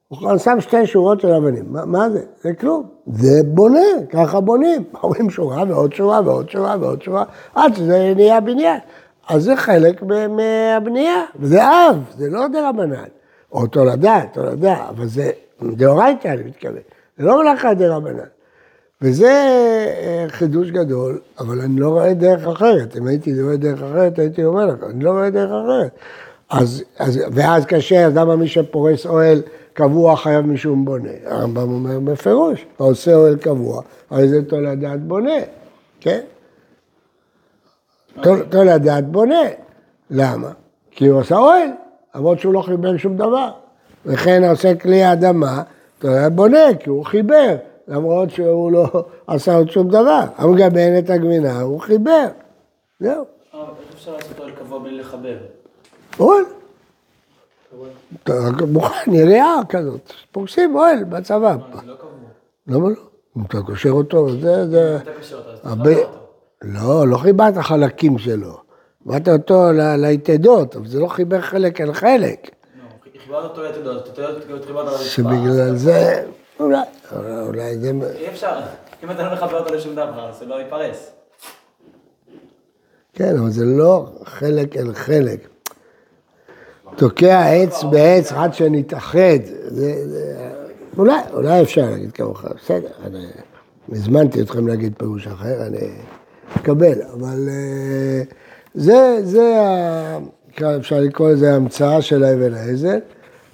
הוא 0.08 0.38
שם 0.38 0.58
שתי 0.60 0.88
שורות 0.88 1.22
של 1.22 1.32
אבנים. 1.32 1.65
מה, 1.70 1.86
מה 1.86 2.10
זה? 2.10 2.22
זה 2.41 2.54
כלום. 2.54 2.84
זה 3.08 3.41
בונה, 3.46 3.80
ככה 4.10 4.39
בונים. 4.39 4.84
אומרים 5.04 5.30
שורה 5.30 5.63
ועוד 5.68 5.94
שורה 5.94 6.22
ועוד 6.26 6.50
שורה 6.50 6.76
ועוד 6.80 7.02
שורה, 7.02 7.24
עד 7.56 7.76
שזה 7.76 8.13
נהיה 8.15 8.41
בניין. 8.41 8.80
אז 9.30 9.44
זה 9.44 9.56
חלק 9.56 10.04
מהבנייה, 10.04 11.24
וזה 11.39 11.63
אב, 11.63 12.04
זה 12.18 12.30
לא 12.30 12.48
דרבנן. 12.48 13.04
או 13.52 13.68
תולדה, 13.68 14.22
תולדה, 14.34 14.86
אבל 14.89 15.08
זה 15.08 15.32
דאורייתא, 15.63 16.28
אני 16.28 16.44
מתכוון. 16.44 16.82
זה 17.18 17.26
לא 17.26 17.41
מלאכה 17.41 17.74
דרבנן. 17.74 18.26
וזה 19.02 19.28
אה, 19.28 20.26
חידוש 20.28 20.72
גדול, 20.72 21.20
אבל 21.39 21.62
אני 21.62 21.80
לא 21.80 21.89
רואה 21.89 22.13
דרך 22.13 22.48
אחרת. 22.48 22.98
אם 22.98 23.08
הייתי 23.08 23.41
רואה 23.41 23.58
דרך 23.58 23.82
אחרת, 23.82 24.20
הייתי 24.20 24.46
אומר 24.46 24.65
לך, 24.65 24.84
אני 24.89 25.04
לא 25.04 25.12
רואה 25.12 25.30
דרך 25.30 25.50
אחרת. 25.50 25.91
אז, 26.50 26.84
אז, 27.00 27.20
ואז 27.32 27.65
קשה, 27.65 28.06
אז 28.06 28.18
למה 28.18 28.36
מי 28.36 28.48
שפורס 28.48 29.06
אוהל 29.06 29.41
קבוע 29.80 30.16
חייב 30.16 30.46
משום 30.46 30.86
בונה? 30.86 31.10
הרמב"ם 31.26 31.72
אומר 31.74 32.00
בפירוש, 32.00 32.66
העושה 32.80 33.16
אוהל 33.16 33.38
קבוע, 33.38 33.82
הרי 34.10 34.28
זה 34.28 34.50
תולדת 34.50 35.00
בונה, 35.00 35.32
כן? 36.00 36.20
תול- 38.24 38.44
תולדת 38.50 39.04
בונה. 39.04 39.42
למה? 40.10 40.52
כי 40.92 41.08
הוא 41.08 41.20
עשה 41.20 41.38
אוהל, 41.38 41.70
למרות 42.16 42.40
שהוא 42.40 42.54
לא 42.54 42.62
חיבר 42.62 42.98
שום 42.98 43.18
דבר. 43.18 43.50
וכן 44.06 44.44
עושה 44.50 44.76
כלי 44.76 45.04
האדמה, 45.04 45.64
תולדת 46.00 46.32
בונה, 46.32 46.76
כי 46.80 46.90
הוא 46.90 47.06
חיבר, 47.06 47.56
למרות 47.88 48.30
שהוא 48.32 48.72
לא 48.72 48.86
עשה 49.28 49.56
עוד 49.56 49.70
שום 49.72 49.88
דבר. 49.88 50.22
המגבן 50.38 50.98
את 51.00 51.10
הגבינה, 51.10 51.62
הוא 51.62 51.80
חיבר. 51.82 52.26
זהו, 53.00 53.26
איך 53.54 53.62
אפשר 53.94 54.14
לעשות 54.14 54.40
אוהל 54.40 54.52
קבוע 54.52 54.80
בלי 54.80 54.98
לחבר? 54.98 55.38
אוהל. 56.20 56.44
מוכן, 58.68 59.14
יריעה 59.14 59.56
כזאת, 59.70 60.14
פורסים 60.32 60.76
אוהל 60.76 61.04
בצבא. 61.04 61.56
זה 61.82 61.88
לא 61.88 61.96
קבוע. 61.96 62.10
למה 62.68 62.90
לא? 62.90 62.96
אם 63.38 63.44
אתה 63.46 63.62
קושר 63.62 63.90
אותו, 63.90 64.32
זה, 64.32 64.70
זה... 64.70 64.98
אתה 64.98 65.12
קשר 65.20 65.38
אותו, 65.38 65.50
אז 65.64 65.80
אותו. 65.80 66.26
לא, 66.62 67.08
לא 67.08 67.18
חיברת 67.18 67.58
חלקים 67.58 68.18
שלו. 68.18 68.58
חיברת 69.04 69.28
אותו 69.28 69.72
ליתדות, 69.98 70.76
אבל 70.76 70.88
זה 70.88 71.00
לא 71.00 71.08
חיבר 71.08 71.42
חלק 71.42 71.82
אל 71.82 71.94
חלק. 71.94 72.50
לא, 72.76 73.20
חיברת 73.26 73.44
אותו 73.44 73.64
ליתדות, 73.64 74.10
אתה 74.14 74.28
חיברת 74.48 74.88
על 74.88 74.88
הרצפה. 74.88 75.04
שבגלל 75.04 75.76
זה, 75.76 76.26
אולי, 76.60 76.80
אולי 77.48 77.78
זה... 77.78 77.92
אי 78.16 78.28
אפשר, 78.28 78.60
אם 79.04 79.12
אתה 79.12 79.24
לא 79.24 79.34
מחבר 79.34 79.60
אותו 79.60 79.76
לשום 79.76 79.94
דבר, 79.94 80.32
זה 80.40 80.46
לא 80.46 80.56
ייפרס. 80.56 81.12
כן, 83.14 83.38
אבל 83.38 83.50
זה 83.50 83.66
לא 83.66 84.10
חלק 84.24 84.78
אל 84.78 84.94
חלק. 84.94 85.55
תוקע 86.95 87.49
עץ 87.49 87.84
בעץ 87.84 88.31
עד 88.31 88.53
שנתאחד. 88.53 89.39
אולי, 90.97 91.19
אולי 91.34 91.62
אפשר 91.62 91.89
להגיד 91.89 92.12
כמוך, 92.12 92.45
בסדר. 92.45 92.88
אני 93.03 93.25
הזמנתי 93.91 94.41
אתכם 94.41 94.67
להגיד 94.67 94.93
פירוש 94.97 95.27
אחר, 95.27 95.67
אני 95.67 95.88
אקבל, 96.58 97.01
אבל 97.13 97.49
אה, 97.49 98.23
זה, 98.73 99.17
זה, 99.23 99.55
אפשר 100.77 100.99
לקרוא 100.99 101.29
לזה 101.29 101.55
המצאה 101.55 102.01
של 102.01 102.23
האבן 102.23 102.53
העזר, 102.53 102.97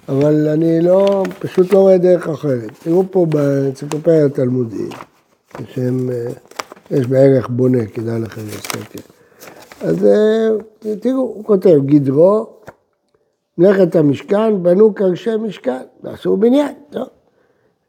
אבל 0.08 0.48
אני 0.48 0.80
לא, 0.80 1.24
פשוט 1.38 1.72
לא 1.72 1.78
רואה 1.78 1.98
דרך 1.98 2.28
אחרת. 2.28 2.70
תראו 2.82 3.04
פה 3.10 3.26
באנציקלופדיה 3.26 4.26
התלמודית, 4.26 4.94
שהם, 5.74 6.10
אה, 6.10 6.32
יש 6.90 7.06
בערך 7.06 7.48
בונה, 7.48 7.86
כדאי 7.86 8.20
לכם 8.20 8.42
להסתכל. 8.46 8.98
אז 9.80 10.06
אה, 10.06 10.48
תראו, 11.00 11.18
הוא 11.18 11.44
כותב, 11.44 11.78
גדרו 11.86 12.46
מלאכת 13.58 13.96
המשכן, 13.96 14.62
בנו 14.62 14.94
קרשי 14.94 15.36
משכן, 15.36 15.82
ועשו 16.02 16.36
בניין, 16.36 16.74
טוב. 16.90 17.08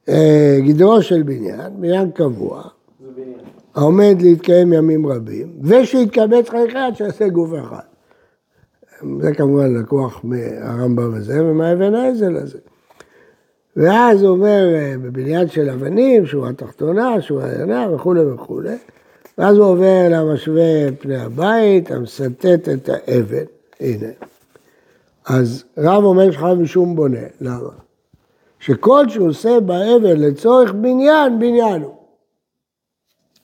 אה, 0.09 0.57
גדרו 0.67 1.01
של 1.01 1.23
בניין, 1.23 1.71
בניין 1.79 2.11
קבוע. 2.11 2.63
העומד 3.75 4.15
להתקיים 4.21 4.73
ימים 4.73 5.07
רבים, 5.07 5.53
ושיתקבץ 5.61 6.49
חייכי 6.49 6.77
עד 6.77 6.95
שיעשה 6.95 7.27
גוף 7.27 7.49
אחד. 7.63 7.79
זה 9.19 9.33
כמובן 9.33 9.73
לקוח 9.73 10.21
מהרמב"ם 10.23 11.13
הזה 11.13 11.45
ומהאבן 11.45 11.95
העזל 11.95 12.35
הזה. 12.35 12.57
ואז 13.75 14.21
הוא 14.21 14.29
אומר, 14.29 14.73
אה, 14.75 14.95
בבניין 15.01 15.47
של 15.47 15.69
אבנים, 15.69 16.25
שהוא 16.25 16.47
התחתונה, 16.47 17.21
שהוא 17.21 17.41
העליונה 17.41 17.87
וכולי 17.95 18.21
וכולי, 18.21 18.77
ואז 19.37 19.57
הוא 19.57 19.65
עובר 19.65 20.07
למשווה 20.09 20.91
פני 20.99 21.17
הבית, 21.17 21.91
המסטט 21.91 22.69
את 22.73 22.89
האבן, 22.89 23.45
הנה. 23.79 24.07
אז 25.25 25.63
רב 25.77 26.03
אומר 26.03 26.31
שחייב 26.31 26.59
משום 26.59 26.95
בונה, 26.95 27.19
למה? 27.41 27.69
שכל 28.59 29.09
שהוא 29.09 29.29
עושה 29.29 29.59
באבן 29.59 30.19
לצורך 30.19 30.71
בניין, 30.73 31.39
בניין 31.39 31.81
הוא. 31.81 31.95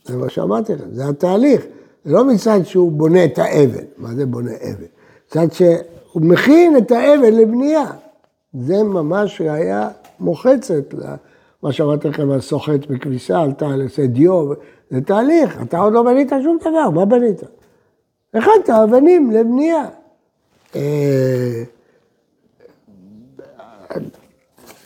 זה 0.06 0.18
מה 0.18 0.30
שאמרתי 0.30 0.74
לכם, 0.74 0.94
זה 0.94 1.08
התהליך. 1.10 1.66
זה 2.06 2.14
לא 2.14 2.26
מצד 2.26 2.60
שהוא 2.64 2.92
בונה 2.92 3.26
את 3.26 3.40
האבן, 3.40 3.84
מה 3.98 4.16
זה 4.16 4.26
בונה 4.26 4.52
אבן? 4.52 4.86
מצד 5.28 5.54
שהוא 5.54 6.22
מכין 6.22 6.78
את 6.78 6.92
האבן 6.92 7.34
לבנייה. 7.34 7.86
זה 8.54 8.84
ממש 8.84 9.42
ראייה 9.42 9.90
מוחצת 10.20 10.94
למה 10.94 11.72
שאמרתי 11.74 12.08
לכם 12.08 12.32
על 12.32 12.42
סוחט 12.42 12.86
בכביסה, 12.90 13.42
על 13.62 13.82
עשה 13.86 14.08
דיו, 14.08 14.54
זה 14.90 15.02
תהליך, 15.02 15.62
אתה 15.62 15.78
עוד 15.78 15.94
לא 15.94 16.04
בנית 16.04 16.32
שום 16.44 16.58
דבר, 16.62 16.90
מה 16.90 17.06
בנית? 17.06 17.42
הכנת 18.34 18.70
אבנים 18.70 19.32
לבנייה. 19.32 19.86
אה, 20.76 21.64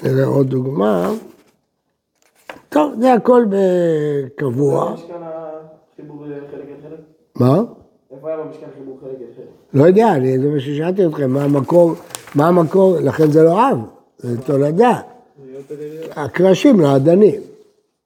נראה 0.04 0.26
עוד 0.26 0.50
דוגמה. 0.50 1.12
טוב, 2.70 2.94
זה 3.00 3.14
הכל 3.14 3.46
בקבוע. 3.50 4.92
במשכן 4.92 5.14
החיבור 5.94 6.26
חלק 6.52 6.54
אל 6.54 6.90
חלק? 6.90 7.00
מה? 7.36 7.62
איפה 8.12 8.28
היה 8.28 8.38
במשכן 8.38 8.66
חיבור 8.78 8.98
חלק 9.02 9.22
אל 9.22 9.36
חלק? 9.36 9.46
לא 9.74 9.84
יודע, 9.84 10.14
אני, 10.16 10.40
זה 10.40 10.50
מה 10.50 10.60
ששאלתי 10.60 11.06
אתכם, 11.06 11.32
מה 11.32 11.44
המקור, 11.44 11.94
מה 12.36 12.48
המקור, 12.48 12.98
לכן 13.00 13.32
זה 13.32 13.44
לא 13.44 13.62
עם, 13.62 13.86
זה 14.18 14.42
תולדה. 14.42 15.00
הקרשים 16.16 16.80
לאדנים, 16.80 17.42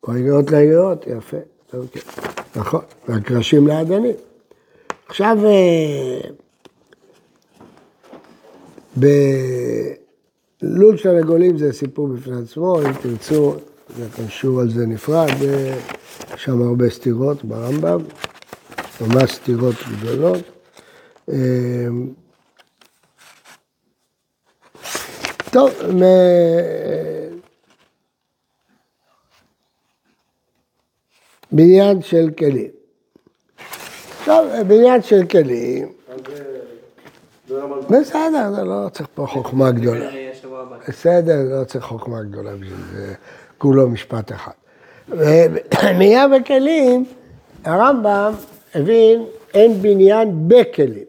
או 0.07 0.13
היריעות 0.13 0.51
ליריעות, 0.51 1.07
יפה, 1.07 1.37
אוקיי, 1.73 2.01
נכון, 2.55 2.81
והקרשים 3.07 3.67
לאדנים. 3.67 4.15
עכשיו, 5.07 5.37
אה, 5.45 6.29
בלול 8.99 10.97
של 10.97 11.15
הגולים 11.17 11.57
זה 11.57 11.73
סיפור 11.73 12.07
בפני 12.07 12.41
עצמו, 12.43 12.81
אם 12.81 12.93
תרצו, 13.01 13.55
זה 13.97 14.05
קשור 14.15 14.61
על 14.61 14.69
זה 14.69 14.85
נפרד, 14.85 15.29
יש 16.33 16.43
שם 16.43 16.61
הרבה 16.61 16.89
סתירות 16.89 17.43
ברמב"ם, 17.43 17.99
ממש 19.01 19.31
סתירות 19.31 19.75
גדולות. 19.91 20.43
אה, 21.29 21.87
טוב, 25.51 25.71
מ... 25.93 26.01
בניין 31.51 32.01
של 32.01 32.29
כלים. 32.37 32.71
עכשיו, 34.19 34.45
בניין 34.67 35.01
של 35.01 35.25
כלים, 35.31 35.93
אז 36.09 36.19
זה... 36.27 36.43
זה 36.43 36.47
לא 36.47 36.53
מלכות. 36.53 37.36
בסדר, 37.89 38.51
זה 38.55 38.63
לא 38.63 38.89
צריך 38.91 39.07
פה 39.13 39.25
חוכמה 39.25 39.71
גדולה. 39.71 40.09
בסדר, 40.87 41.59
לא 41.59 41.63
צריך 41.63 41.85
חוכמה 41.85 42.21
גדולה 42.21 42.51
בשביל 42.55 42.77
זה, 42.93 43.13
כולו 43.57 43.89
משפט 43.89 44.31
אחד. 44.31 44.51
ובנייה 45.09 46.27
בכלים, 46.27 47.05
הרמב"ם 47.63 48.33
הבין 48.75 49.25
אין 49.53 49.73
בניין 49.81 50.47
בכלים, 50.47 51.03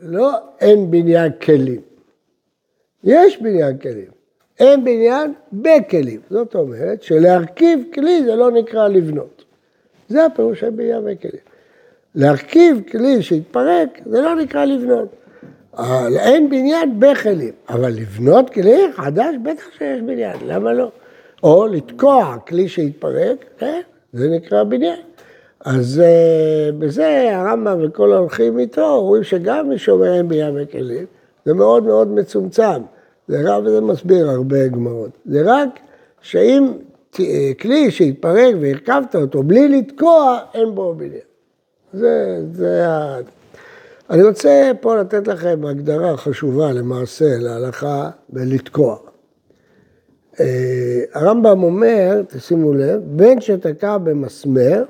לא 0.00 0.30
אין 0.60 0.90
בניין 0.90 1.32
כלים. 1.42 1.80
יש 3.04 3.42
בניין 3.42 3.78
כלים, 3.78 4.10
אין 4.58 4.84
בניין 4.84 5.32
בכלים. 5.52 6.20
זאת 6.30 6.54
אומרת 6.54 7.02
שלהרכיב 7.02 7.80
כלי 7.94 8.22
זה 8.24 8.34
לא 8.34 8.50
נקרא 8.50 8.88
לבנות. 8.88 9.44
זה 10.08 10.26
הפירוש 10.26 10.60
של 10.60 10.70
בניין 10.70 11.04
בכלים. 11.04 11.42
להרכיב 12.14 12.80
כלי 12.90 13.22
שהתפרק 13.22 14.00
זה 14.06 14.20
לא 14.20 14.34
נקרא 14.34 14.64
לבנות. 14.64 15.23
אין 16.18 16.50
בניין 16.50 17.00
בכלים, 17.00 17.52
אבל 17.68 17.90
לבנות 17.90 18.50
כלי 18.50 18.92
חדש, 18.92 19.34
בטח 19.42 19.64
שיש 19.78 20.00
בניין, 20.00 20.36
למה 20.46 20.72
לא? 20.72 20.90
או 21.42 21.66
לתקוע 21.66 22.36
כלי 22.48 22.68
שהתפרק, 22.68 23.44
כן, 23.58 23.80
זה 24.12 24.28
נקרא 24.28 24.64
בניין. 24.64 25.00
אז 25.64 26.02
uh, 26.02 26.74
בזה 26.78 27.36
הרמב"ם 27.36 27.78
וכל 27.84 28.12
ההולכים 28.12 28.58
איתו 28.58 28.96
אומרים 28.96 29.22
שגם 29.22 29.68
מי 29.68 29.78
שאומר 29.78 30.14
אין 30.14 30.28
בניין 30.28 30.54
בכלים, 30.54 31.06
זה 31.44 31.54
מאוד 31.54 31.82
מאוד 31.82 32.08
מצומצם. 32.08 32.82
זה 33.28 33.42
רק, 33.44 33.62
וזה 33.64 33.80
מסביר 33.80 34.30
הרבה 34.30 34.68
גמרות. 34.68 35.10
זה 35.24 35.42
רק 35.44 35.80
שאם 36.20 36.72
אה, 37.20 37.52
כלי 37.60 37.90
שהתפרק 37.90 38.54
והרכבת 38.60 39.16
אותו 39.16 39.42
בלי 39.42 39.68
לתקוע, 39.68 40.38
אין 40.54 40.74
בו 40.74 40.94
בניין. 40.94 41.20
זה, 41.92 42.42
זה 42.52 42.88
ה... 42.88 43.18
אני 44.10 44.22
רוצה 44.22 44.70
פה 44.80 44.96
לתת 44.96 45.28
לכם 45.28 45.64
הגדרה 45.64 46.16
חשובה 46.16 46.72
למעשה 46.72 47.38
להלכה 47.38 48.10
בלתקוע. 48.28 48.96
אה, 50.40 51.00
הרמב"ם 51.14 51.62
אומר, 51.62 52.22
תשימו 52.28 52.74
לב, 52.74 53.00
בין 53.04 53.40
שתקע 53.40 53.98
במסמר, 53.98 54.84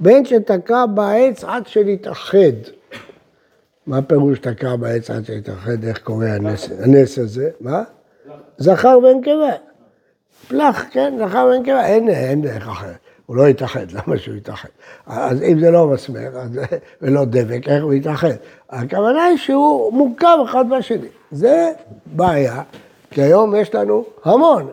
בין 0.00 0.24
שתקע 0.24 0.86
בעץ 0.86 1.44
עד 1.44 1.66
שנתאחד. 1.66 2.38
מה 3.86 4.02
פירוש 4.02 4.38
תקע 4.38 4.76
בעץ 4.76 5.10
עד 5.10 5.24
שנתאחד? 5.24 5.84
איך 5.84 5.98
קורה 5.98 6.34
הנס, 6.34 6.68
הנס 6.78 7.18
הזה? 7.18 7.50
מה? 7.60 7.82
זכר 8.58 8.98
ונקבה. 8.98 9.52
פלח, 10.48 10.84
כן, 10.90 11.14
זכר 11.18 11.50
ונקבה, 11.56 11.86
אין, 11.86 12.08
אין 12.08 12.42
דרך 12.42 12.68
אחרת. 12.68 13.03
הוא 13.26 13.36
לא 13.36 13.48
יתאחד, 13.48 13.86
למה 13.96 14.18
שהוא 14.18 14.36
יתאחד? 14.36 14.68
אז 15.06 15.42
אם 15.42 15.60
זה 15.60 15.70
לא 15.70 15.86
מסמר 15.86 16.36
אז, 16.36 16.50
ולא 17.02 17.24
דבק, 17.24 17.68
איך 17.68 17.82
הוא 17.82 17.92
יתאחד? 17.92 18.28
הכוונה 18.70 19.24
היא 19.24 19.38
שהוא 19.38 19.92
מורכב 19.92 20.38
אחד 20.44 20.64
בשני. 20.70 21.08
זה 21.30 21.70
בעיה, 22.06 22.62
כי 23.10 23.22
היום 23.22 23.54
יש 23.56 23.74
לנו 23.74 24.04
המון. 24.24 24.68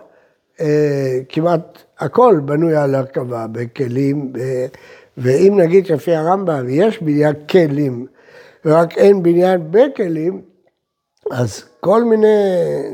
אה, 0.62 1.20
כמעט 1.30 1.78
הכל 2.00 2.40
בנוי 2.46 2.76
על 2.76 2.96
הרכבה, 2.96 3.48
בכלים, 3.52 4.34
ב... 4.34 4.40
ואם 5.18 5.60
נגיד 5.60 5.86
שלפי 5.86 6.16
הרמב"ם 6.16 6.66
יש 6.70 7.02
בניין 7.04 7.34
כלים, 7.50 8.06
ורק 8.66 8.98
אין 8.98 9.24
בניין 9.24 9.62
בכלים, 9.72 10.42
אז 11.32 11.64
כל 11.80 12.04
מיני 12.04 12.28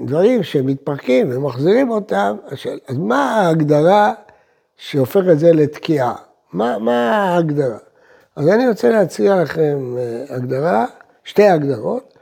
דברים 0.05 0.43
שמתפרקים 0.43 1.27
ומחזירים 1.31 1.91
אותם, 1.91 2.35
אז 2.87 2.97
מה 2.97 3.35
ההגדרה 3.35 4.13
שהופך 4.77 5.21
את 5.31 5.39
זה 5.39 5.53
לתקיעה? 5.53 6.15
מה, 6.53 6.79
מה 6.79 7.11
ההגדרה? 7.11 7.77
אז 8.35 8.47
אני 8.47 8.67
רוצה 8.67 8.89
להציע 8.89 9.41
לכם 9.43 9.95
אה, 9.97 10.35
הגדרה, 10.35 10.85
שתי 11.23 11.47
הגדרות, 11.47 12.13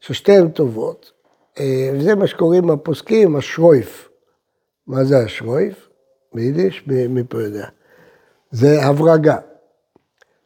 ששתיהן 0.00 0.48
טובות, 0.48 1.12
אה, 1.60 1.90
וזה 1.94 2.14
מה 2.14 2.26
שקוראים 2.26 2.70
הפוסקים 2.70 3.36
השרויף. 3.36 4.08
מה 4.86 5.04
זה 5.04 5.18
השרויף? 5.18 5.88
ביידיש? 6.34 6.84
מי 6.86 7.22
פה 7.28 7.42
יודע? 7.42 7.66
זה 8.50 8.82
הברגה. 8.82 9.36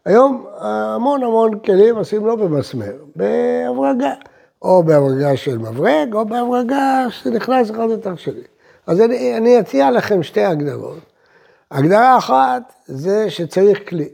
היום 0.04 0.46
המון 0.58 1.22
המון 1.22 1.58
כלים 1.58 1.96
עושים 1.96 2.26
לא 2.26 2.36
במסמר, 2.36 2.92
בהברגה. 3.16 4.14
או 4.62 4.82
בהברגה 4.82 5.36
של 5.36 5.58
מברג, 5.58 6.14
או 6.14 6.24
בהברגה 6.24 7.06
שנכנס 7.10 7.70
אחד 7.70 7.88
לתוך 7.90 8.20
שני. 8.20 8.40
אז 8.86 9.00
אני, 9.00 9.36
אני 9.36 9.60
אציע 9.60 9.90
לכם 9.90 10.22
שתי 10.22 10.44
הגדרות. 10.44 11.13
הגדרה 11.70 12.18
אחת 12.18 12.72
זה 12.86 13.30
שצריך 13.30 13.88
כלי. 13.88 14.08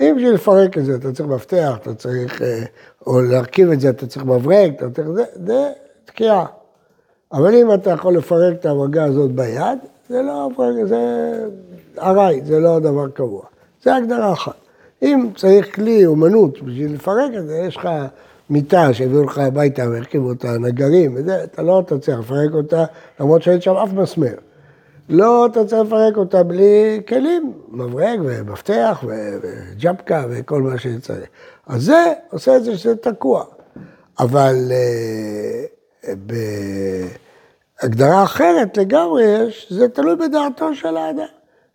אם 0.00 0.14
בשביל 0.16 0.34
לפרק 0.34 0.78
את 0.78 0.84
זה 0.84 0.94
אתה 0.94 1.12
צריך 1.12 1.28
מפתח, 1.28 1.76
אתה 1.82 1.94
צריך, 1.94 2.42
אה, 2.42 2.64
או 3.06 3.20
להרכיב 3.20 3.70
את 3.70 3.80
זה 3.80 3.90
אתה 3.90 4.06
צריך 4.06 4.24
מברג, 4.24 4.72
אתה 4.76 4.90
צריך, 4.90 5.08
זה, 5.08 5.24
זה 5.46 5.72
תקיעה. 6.04 6.46
אבל 7.32 7.54
אם 7.54 7.74
אתה 7.74 7.90
יכול 7.90 8.16
לפרק 8.16 8.56
את 8.60 8.66
ההברגה 8.66 9.04
הזאת 9.04 9.30
ביד, 9.30 9.78
זה 10.08 10.22
לא 10.22 10.48
זה 10.84 10.98
ארעי, 11.98 12.40
זה 12.44 12.60
לא 12.60 12.78
דבר 12.78 13.08
קבוע. 13.08 13.42
זה 13.82 13.96
הגדרה 13.96 14.32
אחת. 14.32 14.54
אם 15.02 15.28
צריך 15.36 15.74
כלי 15.74 16.06
אומנות 16.06 16.62
בשביל 16.62 16.94
לפרק 16.94 17.30
את 17.38 17.46
זה, 17.46 17.56
יש 17.56 17.76
לך 17.76 17.88
מיטה 18.50 18.94
שהביאו 18.94 19.24
לך 19.24 19.38
הביתה 19.38 19.82
והרכיבו 19.90 20.28
אותה, 20.28 20.58
נגרים 20.58 21.14
וזה, 21.16 21.44
אתה 21.44 21.62
לא 21.62 21.82
תצליח 21.86 22.18
לפרק 22.18 22.54
אותה, 22.54 22.84
למרות 23.20 23.42
שאין 23.42 23.60
שם 23.60 23.74
אף 23.74 23.92
מסמר. 23.92 24.34
לא 25.08 25.48
תצליח 25.52 25.80
לפרק 25.80 26.16
אותה 26.16 26.42
בלי 26.42 27.00
כלים, 27.08 27.52
מברג 27.68 28.20
ומפתח 28.24 29.04
וג'פקה 29.06 30.24
וכל 30.30 30.62
מה 30.62 30.78
שצריך. 30.78 31.28
אז 31.66 31.82
זה 31.82 32.12
עושה 32.30 32.56
את 32.56 32.64
זה 32.64 32.76
שזה 32.76 32.96
תקוע. 32.96 33.44
אבל 34.18 34.72
אה, 34.72 35.64
בהגדרה 37.82 38.22
אחרת 38.22 38.76
לגמרי 38.76 39.24
יש, 39.24 39.72
זה 39.72 39.88
תלוי 39.88 40.16
בדעתו 40.16 40.74
של 40.74 40.96
האדם. 40.96 41.24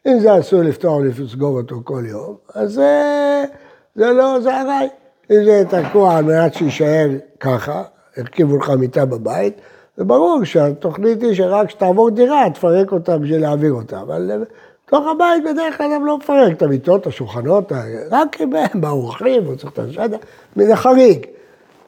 אם 0.07 0.19
זה 0.19 0.39
אסור 0.39 0.61
לפתוח 0.61 0.91
או 0.91 1.03
לסגור 1.03 1.57
אותו 1.57 1.81
כל 1.83 2.03
יום, 2.07 2.35
אז 2.55 2.73
זה, 2.73 3.43
זה 3.95 4.13
לא, 4.13 4.39
זה 4.39 4.61
ארעי. 4.61 4.87
אם 5.31 5.43
זה 5.45 5.63
תקוע 5.69 6.17
על 6.17 6.25
מנת 6.25 6.53
שיישאר 6.53 7.09
ככה, 7.39 7.83
הרכיבו 8.17 8.57
לך 8.57 8.69
מיטה 8.69 9.05
בבית, 9.05 9.61
זה 9.99 10.05
ברור 10.05 10.43
שהתוכנית 10.43 11.21
היא 11.21 11.35
שרק 11.35 11.67
כשתעבור 11.67 12.09
דירה, 12.09 12.49
תפרק 12.53 12.91
אותה 12.91 13.17
בשביל 13.17 13.41
להעביר 13.41 13.73
אותה. 13.73 14.01
אבל 14.01 14.43
בתוך 14.85 15.07
הבית 15.07 15.43
בדרך 15.43 15.77
כלל 15.77 15.91
הם 15.91 16.05
לא 16.05 16.17
מפרק 16.17 16.57
את 16.57 16.61
המיטות, 16.61 17.07
השולחנות, 17.07 17.71
רק 18.11 18.41
אם 18.41 18.55
הם 18.55 18.81
באורחים, 18.81 19.45
הוא 19.45 19.55
צריך 19.55 19.73
את 19.73 19.79
השדה, 19.79 20.17
זה 20.55 20.75
חריג. 20.75 21.25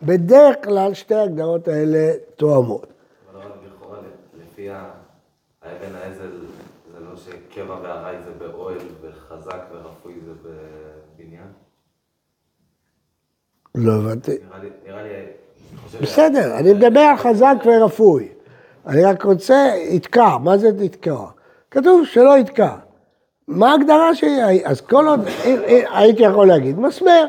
בדרך 0.04 0.56
כלל 0.64 0.94
שתי 0.94 1.16
ההגדרות 1.16 1.68
האלה 1.68 2.14
תואמות. 2.36 2.86
אבל 3.34 3.42
לכאורה, 3.42 3.98
לפי 4.42 4.70
האבן 4.70 5.96
העזל, 6.04 6.32
זה 6.94 7.00
לא 7.00 7.16
שקבע 7.16 7.76
וארעי 7.84 8.16
זה 8.26 8.32
באוהל, 8.40 8.78
וחזק 9.02 9.62
ורפוי 9.72 10.14
זה 10.26 10.32
בבניין? 10.44 11.48
לא 13.76 13.92
הבנתי. 13.94 14.38
נראה 14.86 15.04
לי, 15.04 15.10
בסדר, 16.02 16.58
אני 16.58 16.74
מדבר 16.74 17.16
חזק 17.18 17.56
ורפוי. 17.66 18.28
אני 18.88 19.04
רק 19.04 19.24
רוצה, 19.24 19.72
יתקע, 19.90 20.38
מה 20.38 20.58
זה 20.58 20.70
יתקע? 20.80 21.24
כתוב 21.72 22.06
שלא 22.06 22.38
יתקע. 22.38 22.72
מה 23.48 23.72
ההגדרה 23.72 24.16
שלי? 24.16 24.66
אז 24.66 24.82
כל 24.82 25.08
עוד, 25.08 25.20
הייתי 25.94 26.24
יכול 26.24 26.48
להגיד 26.48 26.80
מסמר. 26.80 27.26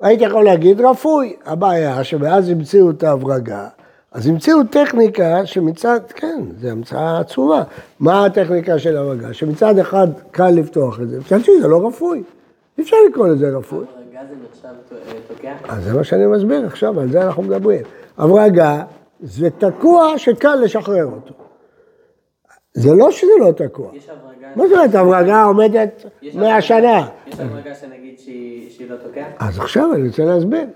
הייתי 0.00 0.24
יכול 0.24 0.44
להגיד 0.44 0.80
רפוי. 0.80 1.36
הבעיה 1.46 2.04
שמאז 2.04 2.48
המציאו 2.48 2.90
את 2.90 3.02
ההברגה, 3.02 3.68
אז 4.12 4.26
המציאו 4.26 4.64
טכניקה 4.64 5.46
שמצד, 5.46 6.00
כן, 6.14 6.44
זו 6.60 6.68
המצאה 6.68 7.20
עצומה. 7.20 7.62
מה 8.00 8.24
הטכניקה 8.24 8.78
של 8.78 8.96
ההברגה? 8.96 9.32
שמצד 9.32 9.78
אחד 9.78 10.08
קל 10.30 10.50
לפתוח 10.50 11.00
את 11.00 11.08
זה, 11.08 11.18
מצד 11.18 11.44
שני 11.44 11.60
זה 11.60 11.68
לא 11.68 11.86
רפוי. 11.88 12.22
אי 12.78 12.82
אפשר 12.82 12.96
לקרוא 13.10 13.28
לזה 13.28 13.50
רפוי. 13.56 13.84
זה 14.28 14.34
נחשב 14.48 14.96
תוקע? 15.28 15.52
אז 15.68 15.84
זה 15.84 15.94
מה 15.94 16.04
שאני 16.04 16.26
מסביר 16.26 16.66
עכשיו, 16.66 17.00
על 17.00 17.12
זה 17.12 17.22
אנחנו 17.22 17.42
מדברים. 17.42 17.82
הברגה 18.18 18.82
זה 19.20 19.50
תקוע 19.50 20.18
שקל 20.18 20.54
לשחרר 20.54 21.04
אותו. 21.04 21.34
זה 22.74 22.94
לא 22.94 23.10
שזה 23.10 23.30
לא 23.40 23.52
תקוע. 23.52 23.90
יש 23.94 24.08
הברגה... 24.08 24.46
מה 24.56 24.64
זאת 24.68 24.76
אומרת, 24.76 24.94
הברגה 24.94 25.44
עומדת 25.44 26.04
יש 26.22 26.34
100 26.34 26.48
הברגה- 26.48 26.60
שנה. 26.62 27.06
יש 27.26 27.40
הברגה 27.40 27.74
שנגיד 27.74 28.18
שהיא 28.18 28.90
לא 28.90 28.96
תוקע? 28.96 29.24
אז 29.38 29.58
עכשיו 29.58 29.94
אני 29.94 30.08
רוצה 30.08 30.24
להסביר. 30.24 30.66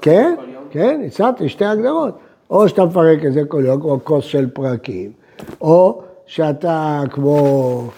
כן? 0.00 0.34
כן, 0.70 1.00
הצעתי 1.06 1.48
שתי 1.48 1.64
הגדרות. 1.64 2.14
או 2.50 2.68
שאתה 2.68 2.84
מפרק 2.84 3.24
את 3.26 3.32
זה 3.32 3.40
כל 3.48 3.62
יום, 3.66 3.80
כמו 3.80 3.98
כוס 4.04 4.24
של 4.24 4.50
פרקים, 4.50 5.12
או 5.60 6.02
שאתה 6.26 7.02
כמו 7.10 7.88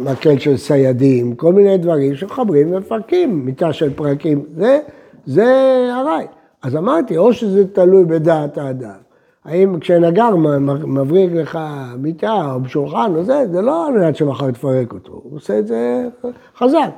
מקל 0.00 0.38
של 0.38 0.56
סיידים, 0.56 1.34
כל 1.34 1.52
מיני 1.52 1.78
דברים 1.78 2.14
שמחברים 2.14 2.74
ומפרקים, 2.74 3.46
מיטה 3.46 3.72
של 3.72 3.94
פרקים, 3.94 4.44
זה, 4.56 4.78
זה 5.26 5.44
ארעי. 5.92 6.26
אז 6.62 6.76
אמרתי, 6.76 7.16
או 7.16 7.32
שזה 7.32 7.66
תלוי 7.72 8.04
בדעת 8.04 8.58
האדם. 8.58 9.06
האם 9.44 9.80
כשנגר 9.80 10.36
מבריק 10.86 11.30
לך 11.32 11.58
מיטה 11.98 12.54
או 12.54 12.68
שולחן 12.68 13.12
או 13.16 13.24
זה, 13.24 13.46
זה 13.52 13.62
לא 13.62 13.86
על 13.86 13.92
מנת 13.92 14.16
שמחר 14.16 14.50
תפרק 14.50 14.92
אותו, 14.92 15.12
הוא 15.12 15.36
עושה 15.36 15.58
את 15.58 15.66
זה 15.66 16.08
חזק. 16.58 16.90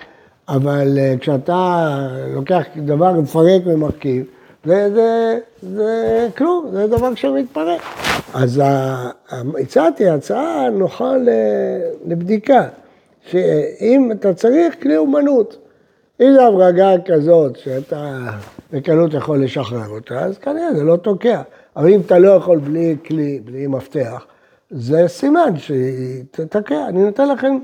אבל 0.48 0.98
אה, 0.98 1.14
כשאתה 1.20 1.88
לוקח 2.34 2.62
דבר 2.76 3.12
ומפרק 3.18 3.62
ומרכיב, 3.66 4.24
זה, 4.64 4.90
זה, 4.94 5.38
זה 5.62 6.28
כלום, 6.36 6.66
זה 6.72 6.86
דבר 6.86 7.14
שמתפרק. 7.14 8.07
אז 8.34 8.62
הצעתי 9.60 10.08
הצעה 10.08 10.70
נוחה 10.70 11.12
לבדיקה, 12.06 12.68
שאם 13.26 14.12
אתה 14.12 14.34
צריך 14.34 14.82
כלי 14.82 14.96
אומנות, 14.96 15.58
אם 16.20 16.26
זו 16.34 16.42
הברגה 16.42 16.90
כזאת 17.04 17.56
שאתה 17.56 18.30
בקלות 18.72 19.14
יכול 19.14 19.44
לשחרר 19.44 19.88
אותה, 19.88 20.20
אז 20.20 20.38
כנראה 20.38 20.74
זה 20.74 20.84
לא 20.84 20.96
תוקע. 20.96 21.42
אבל 21.76 21.88
אם 21.88 22.00
אתה 22.00 22.18
לא 22.18 22.28
יכול 22.28 22.58
בלי 22.58 22.96
כלי, 23.06 23.40
בלי 23.44 23.66
מפתח, 23.66 24.26
זה 24.70 25.08
סימן 25.08 25.56
שהיא 25.56 26.24
תתקע. 26.30 26.86
אני 26.88 27.02
נותן 27.04 27.28
לכם 27.28 27.58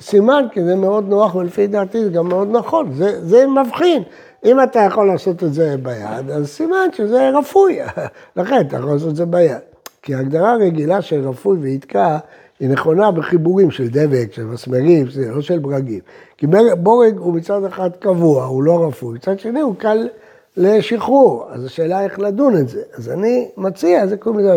סימן, 0.00 0.46
כי 0.52 0.64
זה 0.64 0.74
מאוד 0.74 1.08
נוח, 1.08 1.34
ולפי 1.34 1.66
דעתי 1.66 2.04
זה 2.04 2.10
גם 2.10 2.28
מאוד 2.28 2.48
נכון. 2.50 2.92
זה, 2.92 3.26
זה 3.26 3.46
מבחין. 3.46 4.02
אם 4.44 4.62
אתה 4.62 4.80
יכול 4.80 5.06
לעשות 5.06 5.44
את 5.44 5.54
זה 5.54 5.76
ביד, 5.82 6.30
אז 6.30 6.48
סימן 6.48 6.88
שזה 6.92 7.30
רפוי. 7.38 7.78
לכן 8.36 8.60
אתה 8.60 8.76
יכול 8.76 8.92
לעשות 8.92 9.08
את 9.08 9.16
זה 9.16 9.26
ביד. 9.26 9.75
כי 10.06 10.14
ההגדרה 10.14 10.52
הרגילה 10.52 11.02
של 11.02 11.28
רפוי 11.28 11.58
ויתקע, 11.58 12.18
היא 12.60 12.68
נכונה 12.68 13.10
בחיבורים 13.10 13.70
של 13.70 13.88
דבק, 13.88 14.32
של 14.32 14.44
מסמרים, 14.44 15.06
לא 15.34 15.40
של 15.40 15.58
ברגים. 15.58 16.00
כי 16.36 16.46
בורג 16.78 17.18
הוא 17.18 17.34
מצד 17.34 17.64
אחד 17.64 17.90
קבוע, 17.98 18.44
הוא 18.44 18.62
לא 18.62 18.88
רפוי, 18.88 19.14
מצד 19.14 19.38
שני 19.38 19.60
הוא 19.60 19.74
קל 19.78 20.08
לשחרור. 20.56 21.46
אז 21.50 21.64
השאלה 21.64 22.04
איך 22.04 22.18
לדון 22.18 22.56
את 22.56 22.68
זה. 22.68 22.82
אז 22.94 23.08
אני 23.10 23.48
מציע, 23.56 24.06
זה 24.06 24.16
קוראים 24.16 24.40
לזה 24.40 24.56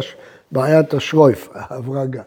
בעיית 0.52 0.94
השרויף, 0.94 1.50
ההברגה. 1.54 2.22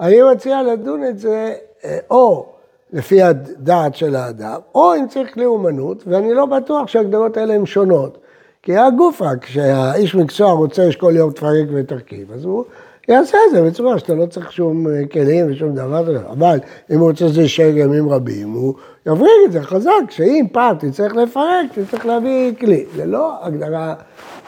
אני 0.00 0.16
מציע 0.32 0.62
לדון 0.62 1.04
את 1.04 1.18
זה 1.18 1.54
אה, 1.84 1.98
או 2.10 2.46
לפי 2.92 3.22
הדעת 3.22 3.94
של 3.94 4.16
האדם, 4.16 4.60
או 4.74 4.94
אם 4.94 5.08
צריך 5.08 5.34
כלי 5.34 5.44
אומנות, 5.44 6.04
ואני 6.06 6.34
לא 6.34 6.46
בטוח 6.46 6.88
שההגדרות 6.88 7.36
האלה 7.36 7.54
הן 7.54 7.66
שונות. 7.66 8.18
כי 8.64 8.76
רק, 8.76 9.44
כשהאיש 9.44 10.14
מקצוע 10.14 10.52
רוצה 10.52 10.92
שכל 10.92 11.12
יום 11.16 11.30
תפרק 11.30 11.66
ותרכיב, 11.74 12.32
אז 12.32 12.44
הוא 12.44 12.64
יעשה 13.08 13.38
את 13.46 13.54
זה 13.54 13.62
בצורה 13.62 13.98
שאתה 13.98 14.14
לא 14.14 14.26
צריך 14.26 14.52
שום 14.52 14.86
אה, 14.86 15.06
כלים 15.12 15.46
ושום 15.50 15.74
דבר, 15.74 16.30
אבל 16.32 16.58
אם 16.90 16.98
הוא 16.98 17.08
רוצה 17.08 17.28
שזה 17.28 17.42
יישאר 17.42 17.76
ימים 17.76 18.08
רבים, 18.08 18.52
הוא 18.52 18.74
יבריג 19.06 19.30
את 19.46 19.52
זה 19.52 19.62
חזק, 19.62 20.10
שאם 20.10 20.46
פעם 20.52 20.76
תצטרך 20.78 21.14
לפרק, 21.14 21.66
תצטרך 21.74 22.06
להביא 22.06 22.52
כלי. 22.60 22.84
זה 22.96 23.06
לא 23.06 23.46
הגדרה 23.46 23.94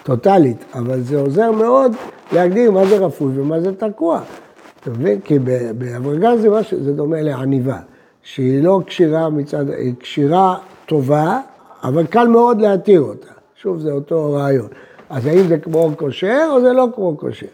טוטאלית, 0.02 0.64
אבל 0.74 1.00
זה 1.00 1.20
עוזר 1.20 1.52
מאוד 1.52 1.92
להגדיר 2.33 2.70
מה 2.70 2.87
זה 2.87 2.98
רפוי 2.98 3.40
ומה 3.40 3.61
זה 3.61 3.74
תקוע. 3.74 4.20
אתה 4.81 4.90
מבין? 4.90 5.20
כי 5.20 5.38
בהברגה 5.79 6.37
זה 6.37 6.50
משהו, 6.50 6.85
זה 6.85 6.92
דומה 6.92 7.22
לעניבה, 7.22 7.79
שהיא 8.22 8.62
לא 8.62 8.81
כשירה 8.87 9.31
מצד, 9.31 9.70
היא 9.70 9.94
כשירה 10.00 10.59
טובה, 10.87 11.40
אבל 11.83 12.07
קל 12.07 12.26
מאוד 12.26 12.61
להתיר 12.61 13.00
אותה. 13.00 13.36
שוב, 13.62 13.79
זה 13.81 13.92
אותו 13.92 14.33
רעיון. 14.33 14.69
אז 15.11 15.27
האם 15.27 15.49
זה 15.49 15.59
כמו 15.59 15.90
כושר 15.97 16.49
או 16.53 16.61
זה 16.61 16.73
לא 16.73 16.87
כמו 16.95 17.16
כושר? 17.19 17.47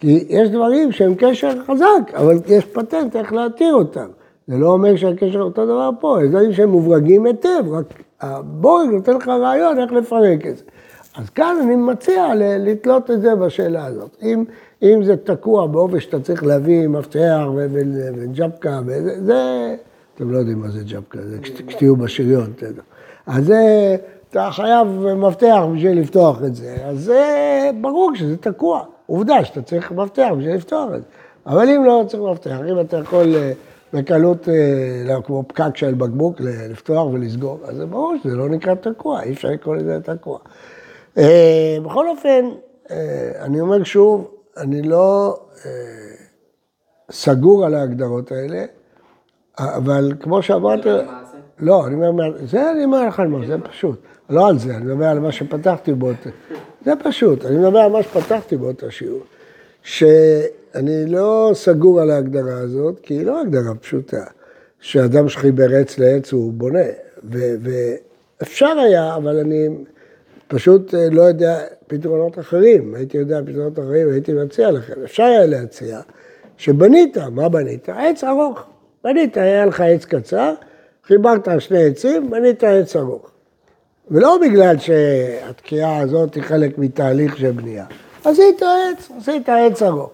כי 0.00 0.24
יש 0.28 0.48
דברים 0.48 0.92
שהם 0.92 1.14
קשר 1.18 1.50
חזק, 1.66 2.14
אבל 2.14 2.34
יש 2.46 2.64
פטנט 2.64 3.16
איך 3.16 3.32
להתיר 3.32 3.74
אותם. 3.74 4.06
זה 4.48 4.56
לא 4.56 4.72
אומר 4.72 4.96
שהקשר 4.96 5.40
אותו 5.40 5.64
דבר 5.66 5.90
פה, 6.00 6.18
יש 6.24 6.30
דברים 6.30 6.52
שהם 6.52 6.76
מברגים 6.76 7.26
היטב, 7.26 7.62
רק 7.70 7.84
הבורג 8.20 8.90
נותן 8.90 9.16
לך 9.16 9.28
רעיון 9.28 9.78
איך 9.78 9.92
לפרק 9.92 10.46
את 10.46 10.56
זה. 10.56 10.64
אז 11.16 11.30
כאן 11.30 11.56
אני 11.62 11.76
מציע 11.76 12.26
לתלות 12.36 13.10
את 13.10 13.20
זה 13.20 13.34
בשאלה 13.34 13.84
הזאת. 13.86 14.16
אם, 14.22 14.44
אם 14.82 15.00
זה 15.04 15.16
תקוע 15.16 15.66
באופן 15.66 16.00
שאתה 16.00 16.20
צריך 16.20 16.44
להביא 16.44 16.88
מפתח 16.88 17.38
וג'פקה, 17.54 18.80
זה, 19.24 19.74
אתם 20.14 20.30
לא 20.32 20.38
יודעים 20.38 20.58
מה 20.58 20.68
זה 20.68 20.80
ג'פקה, 20.86 21.18
זה 21.22 21.38
כשת- 21.42 21.66
כשתהיו 21.66 21.96
בשריון. 21.96 22.52
אז 23.26 23.44
זה, 23.46 23.96
אתה 24.30 24.48
חייב 24.52 24.88
מפתח 25.16 25.58
בשביל 25.74 26.00
לפתוח 26.00 26.42
את 26.46 26.54
זה, 26.54 26.76
אז 26.84 26.98
זה 27.04 27.70
ברור 27.80 28.14
שזה 28.14 28.36
תקוע. 28.36 28.84
עובדה 29.06 29.44
שאתה 29.44 29.62
צריך 29.62 29.92
מפתח 29.92 30.28
בשביל 30.38 30.54
לפתוח 30.54 30.90
את 30.94 31.00
זה. 31.00 31.06
אבל 31.46 31.68
אם 31.68 31.84
לא 31.84 32.04
צריך 32.08 32.22
מפתח, 32.22 32.56
אם 32.70 32.80
אתה 32.80 32.96
יכול 32.96 33.36
אה, 33.36 33.52
בקלות, 33.92 34.48
אה, 34.48 34.54
לא, 35.04 35.20
כמו 35.24 35.44
פקק 35.48 35.76
של 35.76 35.94
בקבוק, 35.94 36.40
לפתוח 36.40 37.06
ולסגור, 37.12 37.60
אז 37.64 37.76
זה 37.76 37.86
ברור 37.86 38.14
שזה 38.22 38.36
לא 38.36 38.48
נקרא 38.48 38.74
תקוע, 38.74 39.22
אי 39.22 39.32
אפשר 39.32 39.48
לקרוא 39.48 39.76
לזה 39.76 39.98
תקוע. 40.02 40.38
אה, 41.18 41.76
בכל 41.84 42.08
אופן, 42.08 42.44
אני 43.40 43.60
אומר 43.60 43.84
שוב, 43.84 44.30
אני 44.56 44.82
לא 44.82 45.38
סגור 47.10 47.66
על 47.66 47.74
ההגדרות 47.74 48.32
האלה, 48.32 48.64
אבל 49.58 50.12
כמו 50.20 50.42
שאמרתי... 50.42 50.88
לא 51.60 51.86
אני 51.86 52.06
אומר, 52.06 52.32
זה 52.46 52.70
אני 52.70 52.84
אומר 52.84 53.08
לך 53.08 53.20
על 53.20 53.28
מה, 53.28 53.46
זה 53.46 53.56
פשוט. 53.58 53.98
לא 54.30 54.48
על 54.48 54.58
זה, 54.58 54.76
אני 54.76 54.84
מדבר 54.84 55.06
על 55.06 55.18
מה 55.18 55.32
שפתחתי 55.32 55.92
באותו... 55.92 56.30
זה 56.84 56.92
פשוט, 57.04 57.44
אני 57.44 57.56
מדבר 57.56 57.78
על 57.78 57.92
מה 57.92 58.02
שפתחתי 58.02 58.56
באותו 58.56 58.90
שיעור. 58.90 59.22
שאני 59.82 61.06
לא 61.06 61.50
סגור 61.54 62.00
על 62.00 62.10
ההגדרה 62.10 62.58
הזאת, 62.58 63.00
כי 63.02 63.14
היא 63.14 63.26
לא 63.26 63.40
הגדרה 63.40 63.74
פשוטה. 63.74 64.24
שאדם 64.80 65.28
שחיבר 65.28 65.74
עץ 65.74 65.98
לעץ 65.98 66.32
הוא 66.32 66.52
בונה. 66.52 66.84
ואפשר 67.24 68.78
היה, 68.78 69.16
אבל 69.16 69.38
אני 69.38 69.68
פשוט 70.48 70.94
אה, 70.94 71.10
לא 71.10 71.22
יודע 71.22 71.60
פתרונות 71.86 72.38
אחרים. 72.38 72.94
הייתי 72.94 73.18
יודע 73.18 73.40
פתרונות 73.46 73.78
אחרים, 73.78 74.10
הייתי 74.10 74.32
מציע 74.32 74.70
לכם. 74.70 74.94
אפשר 75.04 75.22
היה 75.22 75.46
להציע 75.46 76.00
שבנית, 76.56 77.18
מה 77.18 77.48
בנית? 77.48 77.88
עץ 77.88 78.24
ארוך. 78.24 78.66
בנית, 79.04 79.36
היה 79.36 79.66
לך 79.66 79.80
עץ 79.80 80.04
קצר, 80.04 80.54
חיברת 81.08 81.48
שני 81.58 81.84
עצים, 81.84 82.30
בנית 82.30 82.64
עץ 82.64 82.96
ארוך. 82.96 83.30
ולא 84.10 84.38
בגלל 84.42 84.78
שהתקיעה 84.78 85.98
הזאת 85.98 86.34
היא 86.34 86.42
חלק 86.42 86.78
מתהליך 86.78 87.36
של 87.36 87.50
בנייה, 87.50 87.84
עשית 88.24 88.62
עץ, 88.62 89.10
עשית 89.18 89.48
עץ 89.48 89.82
ארוך. 89.82 90.10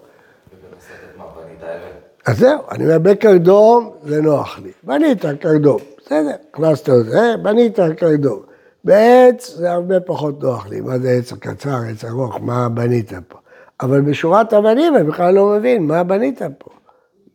אז 2.25 2.39
זהו, 2.39 2.59
אני 2.71 2.83
אומר, 2.83 2.99
בקרדום 2.99 3.91
זה 4.03 4.21
נוח 4.21 4.59
לי. 4.63 4.71
בנית 4.83 5.25
קרדום, 5.39 5.79
בסדר, 6.05 6.31
הכנסת 6.53 6.89
את 6.89 7.05
זה, 7.05 7.35
בנית 7.41 7.79
קרדום. 7.97 8.41
בעץ 8.83 9.55
זה 9.55 9.71
הרבה 9.71 9.99
פחות 9.99 10.43
נוח 10.43 10.67
לי, 10.67 10.81
מה 10.81 10.99
זה 10.99 11.09
עץ 11.09 11.33
קצר, 11.33 11.77
עץ 11.91 12.05
ארוך, 12.05 12.37
מה 12.41 12.69
בנית 12.69 13.11
פה. 13.27 13.37
אבל 13.81 14.01
בשורת 14.01 14.53
אבנים 14.53 14.95
אני 14.95 15.03
בכלל 15.03 15.33
לא 15.33 15.47
מבין, 15.47 15.87
מה 15.87 16.03
בנית 16.03 16.41
פה? 16.57 16.69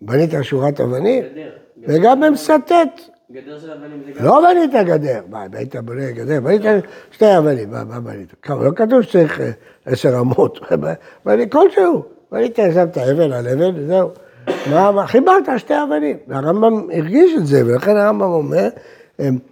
בנית 0.03 0.31
שורת 0.43 0.81
אבנים? 0.81 1.25
וגם 1.89 2.21
במסטט, 2.21 2.73
לא 4.21 4.41
בנית 4.41 4.71
גדר, 4.87 5.21
מה, 5.29 5.45
היית 5.53 5.77
בונה 5.77 6.11
גדר? 6.11 6.41
בנית 6.41 6.63
שתי 7.11 7.39
אבנים, 7.39 7.71
מה, 7.71 8.01
בנית? 8.01 8.35
כמה, 8.43 8.65
לא 8.65 8.71
כתוב 8.77 9.03
שצריך 9.03 9.41
אה, 9.41 9.51
עשר 9.87 10.21
אמות, 10.21 10.59
בנית 11.25 11.53
כלשהו, 11.53 12.03
בנית, 12.33 12.59
שמת 12.75 12.99
אבן 12.99 13.33
על 13.33 13.49
אבן, 13.49 13.73
וזהו. 13.77 14.09
מה, 14.71 15.07
חיברת 15.07 15.45
שתי 15.57 15.75
אבנים, 15.83 16.17
והרמב"ם 16.29 16.89
הרגיש 16.93 17.33
את 17.37 17.47
זה, 17.47 17.63
ולכן 17.67 17.97
הרמב"ם 17.97 18.33
אומר, 18.33 18.69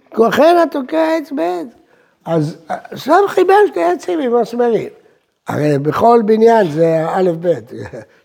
כוחן 0.09 0.55
התוקע 0.63 1.17
עץ 1.17 1.31
בעץ. 1.31 1.67
אז 2.25 2.57
אה, 2.71 2.75
שם 2.95 3.21
חיבר 3.27 3.53
שתי 3.67 3.83
עצים 3.83 4.19
עם 4.19 4.41
מסמרים. 4.41 4.89
הרי 5.49 5.79
בכל 5.79 6.21
בניין 6.25 6.71
זה 6.71 7.05
האלף-בית 7.05 7.71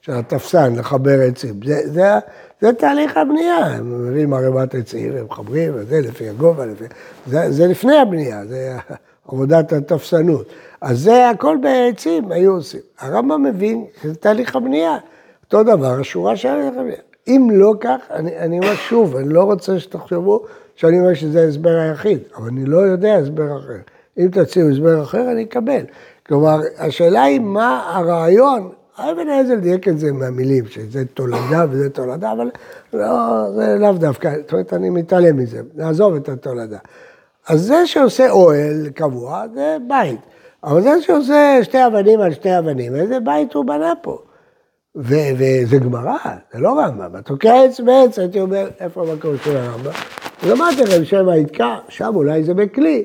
של 0.01 0.13
התפסן, 0.13 0.77
לחבר 0.77 1.21
עצים. 1.29 1.61
זה, 1.65 1.81
זה, 1.85 2.05
זה 2.61 2.73
תהליך 2.73 3.17
הבנייה, 3.17 3.67
הם 3.67 4.09
מביאים 4.09 4.35
ערימת 4.35 4.75
עצים, 4.75 5.17
הם 5.17 5.25
מחברים, 5.25 5.73
וזה 5.75 6.01
לפי 6.01 6.29
הגובה, 6.29 6.67
לפי... 6.67 6.85
זה, 7.27 7.51
זה 7.51 7.67
לפני 7.67 7.97
הבנייה, 7.97 8.47
זה 8.47 8.77
עבודת 9.29 9.73
התפסנות. 9.73 10.47
אז 10.81 11.01
זה 11.01 11.31
הכל 11.31 11.57
בעצים 11.63 12.33
היו 12.33 12.53
עושים. 12.53 12.81
הרמב"ם 12.99 13.43
מבין 13.43 13.85
שזה 14.03 14.15
תהליך 14.15 14.57
הבנייה. 14.57 14.97
אותו 15.45 15.63
דבר, 15.63 16.01
השורה 16.01 16.37
של 16.37 16.49
תהליך 16.49 16.75
הבנייה. 16.77 17.01
אם 17.29 17.49
לא 17.53 17.75
כך, 17.81 17.99
אני, 18.11 18.39
אני 18.39 18.59
אומר 18.59 18.75
שוב, 18.75 19.17
אני 19.17 19.29
לא 19.29 19.43
רוצה 19.43 19.81
שתחשבו 19.81 20.45
שאני 20.77 20.99
אומר 20.99 21.15
שזה 21.15 21.41
ההסבר 21.45 21.77
היחיד, 21.77 22.19
אבל 22.37 22.49
אני 22.49 22.65
לא 22.65 22.79
יודע 22.79 23.15
הסבר 23.15 23.59
אחר. 23.59 23.79
אם 24.19 24.29
תציעו 24.33 24.71
הסבר 24.71 25.03
אחר, 25.03 25.31
אני 25.33 25.43
אקבל. 25.43 25.85
כלומר, 26.29 26.61
השאלה 26.79 27.23
היא 27.23 27.41
מה 27.41 27.93
הרעיון, 27.95 28.73
אבן 28.99 29.29
העזר 29.29 29.55
דייק 29.55 29.89
את 29.89 29.99
זה 29.99 30.13
מהמילים, 30.13 30.67
שזה 30.67 31.05
תולדה 31.05 31.65
וזה 31.71 31.91
תולדה, 31.91 32.33
אבל 32.33 32.51
לא, 32.93 33.51
זה 33.55 33.77
לאו 33.81 33.93
דווקא, 33.93 34.31
זאת 34.41 34.53
אומרת, 34.53 34.73
אני 34.73 34.91
מתעלם 34.91 35.37
מזה, 35.37 35.61
נעזוב 35.75 36.15
את 36.15 36.29
התולדה. 36.29 36.79
אז 37.49 37.61
זה 37.63 37.87
שעושה 37.87 38.31
אוהל 38.31 38.89
קבוע, 38.95 39.45
זה 39.55 39.77
בית. 39.89 40.21
אבל 40.65 40.83
זה 40.83 41.03
שעושה 41.03 41.59
שתי 41.63 41.87
אבנים 41.87 42.21
על 42.21 42.33
שתי 42.33 42.59
אבנים, 42.59 42.95
איזה 42.95 43.21
בית 43.21 43.55
הוא 43.55 43.65
בנה 43.65 43.93
פה? 44.03 44.19
ו- 44.97 45.35
וזה 45.39 45.77
גמרא, 45.79 46.17
זה 46.53 46.61
לא 46.61 46.79
רמב"ם. 46.81 47.17
התוקע 47.17 47.63
עץ 47.65 47.81
בעץ, 47.81 48.19
הייתי 48.19 48.41
אומר, 48.41 48.69
איפה 48.81 49.03
המקום 49.03 49.37
של 49.45 49.57
הרמב"ם? 49.57 49.91
אז 50.43 50.51
אמרתי 50.53 50.83
לכם, 50.83 51.05
שם 51.05 51.29
היתקע, 51.29 51.77
שם 51.89 52.13
אולי 52.15 52.45
זה 52.45 52.55
בכלי. 52.55 53.05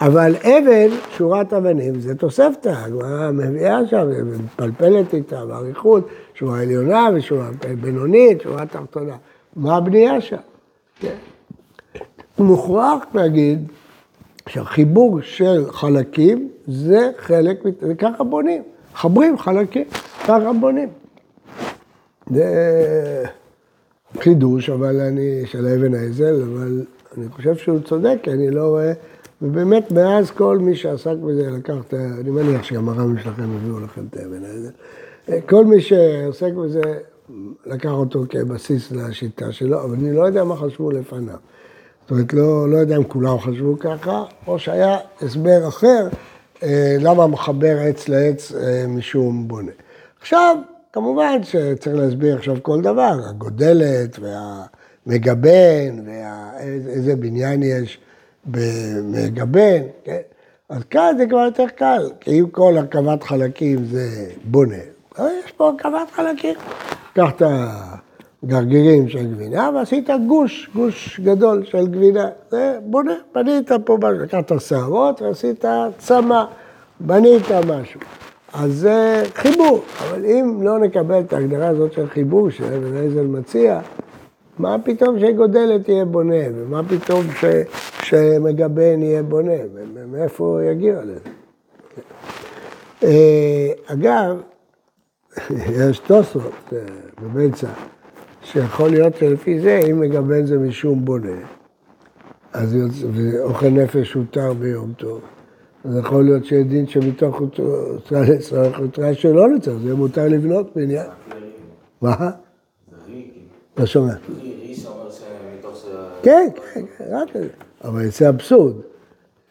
אבל 0.00 0.34
אבן, 0.36 0.88
שורת 1.16 1.52
אבנים, 1.52 2.00
זה 2.00 2.14
תוספתא, 2.14 2.68
הגמרא 2.68 3.30
מביאה 3.30 3.86
שם, 3.86 4.06
ומפלפלת 4.16 5.14
איתה 5.14 5.46
באריכות, 5.46 6.08
שורה 6.34 6.60
עליונה 6.60 7.08
ושורה 7.14 7.50
בינונית, 7.80 8.40
שורה 8.40 8.66
תחתונה. 8.66 9.16
מה 9.56 9.76
הבנייה 9.76 10.20
שם? 10.20 10.36
כן. 11.00 11.14
מוכרח 12.38 13.04
להגיד 13.14 13.68
שהחיבור 14.48 15.20
של 15.22 15.64
חלקים 15.70 16.48
זה 16.66 17.10
חלק, 17.18 17.60
וככה 17.82 18.24
בונים, 18.24 18.62
מחברים 18.92 19.38
חלקים, 19.38 19.84
ככה 20.24 20.52
בונים. 20.60 20.88
זה 22.30 23.24
חידוש, 24.20 24.70
אבל 24.70 25.00
אני, 25.00 25.42
של 25.46 25.66
אבן 25.66 25.94
העזל, 25.94 26.42
אבל 26.42 26.84
אני 27.16 27.28
חושב 27.28 27.56
שהוא 27.56 27.80
צודק, 27.80 28.18
כי 28.22 28.30
אני 28.30 28.50
לא 28.50 28.68
רואה, 28.68 28.92
ובאמת 29.42 29.92
מאז 29.92 30.30
כל 30.30 30.58
מי 30.58 30.76
שעסק 30.76 31.16
בזה 31.16 31.50
לקח 31.50 31.74
את 31.88 31.94
ה... 31.94 31.96
אני 32.20 32.30
מניח 32.30 32.62
שגם 32.62 32.88
הרבים 32.88 33.18
שלכם 33.18 33.56
הביאו 33.56 33.80
לכם 33.80 34.02
את 34.10 34.16
האבן 34.16 34.44
העזל. 34.44 34.70
כל 35.46 35.64
מי 35.64 35.80
שעוסק 35.80 36.52
בזה 36.52 36.82
לקח 37.66 37.90
אותו 37.90 38.24
כבסיס 38.28 38.92
לשיטה 38.92 39.52
שלו, 39.52 39.84
אבל 39.84 39.94
אני 39.94 40.12
לא 40.12 40.22
יודע 40.22 40.44
מה 40.44 40.56
חשבו 40.56 40.90
לפניו. 40.90 41.36
זאת 42.02 42.10
אומרת, 42.10 42.32
לא, 42.32 42.70
לא 42.70 42.76
יודע 42.76 42.96
אם 42.96 43.04
כולם 43.04 43.38
חשבו 43.38 43.78
ככה, 43.78 44.24
או 44.46 44.58
שהיה 44.58 44.98
הסבר 45.22 45.68
אחר, 45.68 46.08
אה, 46.62 46.96
למה 47.00 47.26
מחבר 47.26 47.76
עץ 47.80 48.08
לעץ 48.08 48.52
אה, 48.52 48.84
משום 48.88 49.48
בונה. 49.48 49.72
עכשיו, 50.20 50.56
כמובן 50.92 51.42
שצריך 51.42 51.96
להסביר 51.96 52.36
עכשיו 52.36 52.56
כל 52.62 52.80
דבר, 52.80 53.20
הגודלת 53.30 54.18
והמגבן, 54.20 56.06
ואיזה 56.06 57.16
בניין 57.16 57.62
יש 57.62 57.98
במגבן, 58.46 59.82
כן? 60.04 60.20
אז 60.68 60.82
כאן 60.90 61.14
זה 61.18 61.26
כבר 61.26 61.38
יותר 61.38 61.66
קל, 61.76 62.10
כי 62.20 62.40
אם 62.40 62.46
כל 62.50 62.74
הרכבת 62.76 63.22
חלקים 63.22 63.84
זה 63.84 64.08
בונה, 64.44 64.74
אז 65.16 65.26
יש 65.44 65.52
פה 65.52 65.68
הרכבת 65.68 66.10
חלקים. 66.10 66.54
קח 67.14 67.30
את 67.36 67.42
הגרגירים 68.42 69.08
של 69.08 69.34
גבינה 69.34 69.70
ועשית 69.74 70.10
גוש, 70.28 70.70
גוש 70.74 71.20
גדול 71.20 71.64
של 71.64 71.86
גבינה. 71.86 72.28
זה 72.50 72.78
בונה, 72.82 73.14
בנית 73.34 73.70
פה 73.84 73.98
משהו, 74.02 74.18
לקחת 74.18 74.52
שערות 74.60 75.22
ועשית 75.22 75.64
צמא, 75.98 76.44
בנית 77.00 77.50
משהו. 77.50 78.00
אז 78.52 78.72
זה 78.72 79.22
חיבור, 79.34 79.80
אבל 79.98 80.24
אם 80.24 80.62
לא 80.62 80.78
נקבל 80.78 81.20
את 81.20 81.32
ההגדרה 81.32 81.68
הזאת 81.68 81.92
של 81.92 82.08
חיבור 82.08 82.50
שאבן 82.50 82.96
עזר 83.06 83.22
מציע, 83.22 83.80
מה 84.60 84.76
פתאום 84.84 85.20
שגודלת 85.20 85.88
יהיה 85.88 86.04
בונה, 86.04 86.44
ומה 86.54 86.80
פתאום 86.88 87.24
ש... 87.40 87.44
שמגבן 88.02 89.02
יהיה 89.02 89.22
בונה, 89.22 89.52
ומאיפה 89.94 90.44
הוא 90.44 90.60
יגיע 90.60 91.00
לזה. 91.02 91.30
אה, 93.02 93.72
אגב, 93.86 94.40
יש 95.78 95.98
תוספות 95.98 96.72
אה, 96.72 96.78
בביצה, 97.22 97.68
שיכול 98.42 98.88
להיות 98.90 99.16
שלפי 99.16 99.60
זה, 99.60 99.80
אם 99.90 100.00
מגבן 100.00 100.46
זה 100.46 100.58
משום 100.58 101.04
בונה, 101.04 101.36
אז 102.52 102.76
אוכל 103.42 103.68
נפש 103.68 104.12
הותר 104.12 104.52
ביום 104.52 104.92
טוב. 104.96 105.20
אז 105.84 105.96
יכול 105.96 106.24
להיות 106.24 106.44
שיהיה 106.44 106.64
דין 106.64 106.86
שמתוך 106.86 107.38
הותרה 107.38 108.20
לצורך 108.20 108.78
הותרה 108.78 109.14
שלא 109.14 109.50
לצורך, 109.50 109.82
זה 109.82 109.94
מותר 109.94 110.28
לבנות 110.28 110.76
בניין. 110.76 111.06
מה? 112.02 112.30
לא 113.78 113.86
שומע. 113.86 114.14
כן, 116.22 116.48
כן, 116.74 116.84
רק 117.10 117.28
זה. 117.34 117.48
אבל 117.84 118.04
יצא 118.04 118.28
אבסורד. 118.28 118.74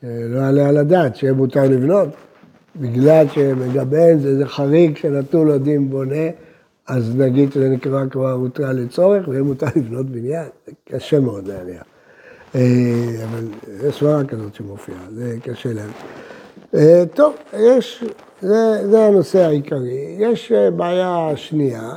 לא 0.04 0.40
יעלה 0.40 0.70
על 0.70 0.78
הדעת 0.78 1.16
שיהיה 1.16 1.34
מותר 1.34 1.64
לבנות. 1.64 2.10
בגלל 2.76 3.28
שמגבן 3.28 4.20
זה 4.20 4.28
איזה 4.30 4.46
חריג 4.46 4.98
שנתנו 4.98 5.46
לו 5.46 5.58
דין 5.58 5.90
בונה, 5.90 6.30
אז 6.88 7.16
נגיד 7.16 7.52
שזה 7.52 7.70
נקרא 7.70 8.06
כבר 8.12 8.32
הותרה 8.32 8.74
לצורך, 8.74 9.28
ויהיה 9.28 9.44
מותר 9.44 9.68
לבנות 9.76 10.06
בניין. 10.06 10.46
זה 10.66 10.72
קשה 10.86 11.20
מאוד 11.20 11.48
להניח. 11.48 11.84
אבל 13.24 13.48
יש 13.84 14.00
סברה 14.00 14.24
כזאת 14.24 14.56
שמופיעה, 14.56 15.00
זה 15.16 15.36
קשה 15.44 15.70
להם. 15.74 15.90
טוב, 17.14 17.36
יש, 17.54 18.04
זה, 18.42 18.88
זה 18.92 19.06
הנושא 19.06 19.40
העיקרי. 19.40 20.16
יש 20.20 20.52
בעיה 20.76 21.32
שנייה, 21.36 21.92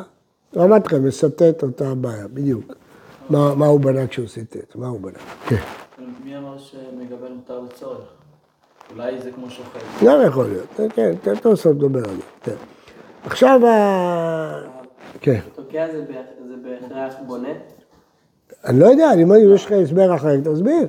אמרתי 0.57 0.87
לכם, 0.87 1.05
מסטט 1.05 1.62
אותה 1.62 1.95
בעיה, 1.95 2.29
בדיוק. 2.29 2.73
מה, 3.31 3.55
מה 3.55 3.67
הוא 3.67 3.81
בנה 3.81 4.07
כשהוא 4.07 4.29
סיטט, 4.29 4.77
מה 4.77 4.87
הוא 4.88 5.01
בנה? 5.01 5.19
כן. 5.49 5.57
מי 6.25 6.37
אמר 6.38 6.59
שמגבל 6.59 7.29
מותר 7.33 7.61
לצורך? 7.61 8.05
אולי 8.94 9.21
זה 9.23 9.31
כמו 9.33 9.50
שוחט. 9.50 9.81
גם 10.07 10.19
יכול 10.27 10.46
להיות, 10.48 10.92
כן, 10.94 11.13
תוספות 11.42 11.77
מדבר 11.77 11.98
על 12.09 12.17
זה. 12.17 12.23
כן. 12.42 12.55
עכשיו, 13.25 13.67
ה... 13.67 14.63
כן. 15.21 15.40
תוקע 15.55 15.87
זה 15.92 16.05
בהכ- 16.09 16.48
זה 16.48 16.55
בהכרח 16.63 17.15
בונה? 17.27 17.48
אני 18.65 18.81
לא 18.81 18.87
יודע, 18.87 19.13
אני 19.13 19.23
אומר, 19.23 19.37
אם 19.37 19.55
יש 19.55 19.65
לך 19.67 19.73
הסבר 19.73 20.15
אחר, 20.15 20.40
תסביר. 20.40 20.87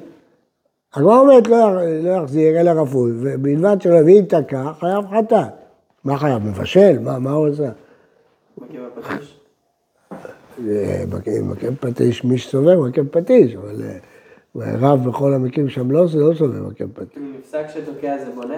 הגמרא 0.93 1.19
אומרת 1.19 1.47
לא 1.47 1.57
לא 2.03 2.09
יחזיר 2.09 2.59
אלא 2.61 2.81
רפוי, 2.81 3.11
ובלבד 3.19 3.81
שלא 3.81 3.95
יביא 3.95 4.21
תקע, 4.21 4.71
חייב 4.79 5.05
חטאת. 5.11 5.47
מה 6.03 6.17
חייב? 6.17 6.43
מבשל? 6.47 6.99
מה 6.99 7.19
מה 7.19 7.31
הוא 7.31 7.49
עושה? 7.49 7.69
מכה 11.43 11.67
פטיש, 11.79 12.23
מי 12.23 12.37
שסובב 12.37 12.79
מכה 12.79 13.01
פטיש, 13.11 13.55
אבל 13.55 13.81
אה, 13.81 13.97
רב 14.55 15.09
בכל 15.09 15.33
המקים 15.33 15.69
שם 15.69 15.91
לא 15.91 16.01
לא 16.01 16.33
סובב 16.37 16.59
מכה 16.59 16.83
פטיש. 16.93 17.23
נפסק 17.39 17.65
שתוקע 17.73 18.17
זה 18.25 18.31
בונה? 18.35 18.57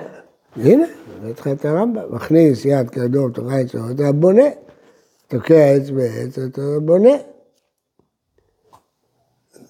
הנה, 0.55 0.85
אני 1.21 1.31
אתך 1.31 1.47
את 1.47 1.65
הרמב"ם, 1.65 2.15
מכניס 2.15 2.65
יד 2.65 2.89
קרדום, 2.89 3.31
תוקע 3.31 3.55
עץ, 3.55 3.75
אתה 3.75 4.11
בונה. 4.11 4.43
תוקע 5.27 5.55
עץ 5.55 5.89
בעץ, 5.89 6.39
אתה 6.39 6.61
בונה. 6.81 7.13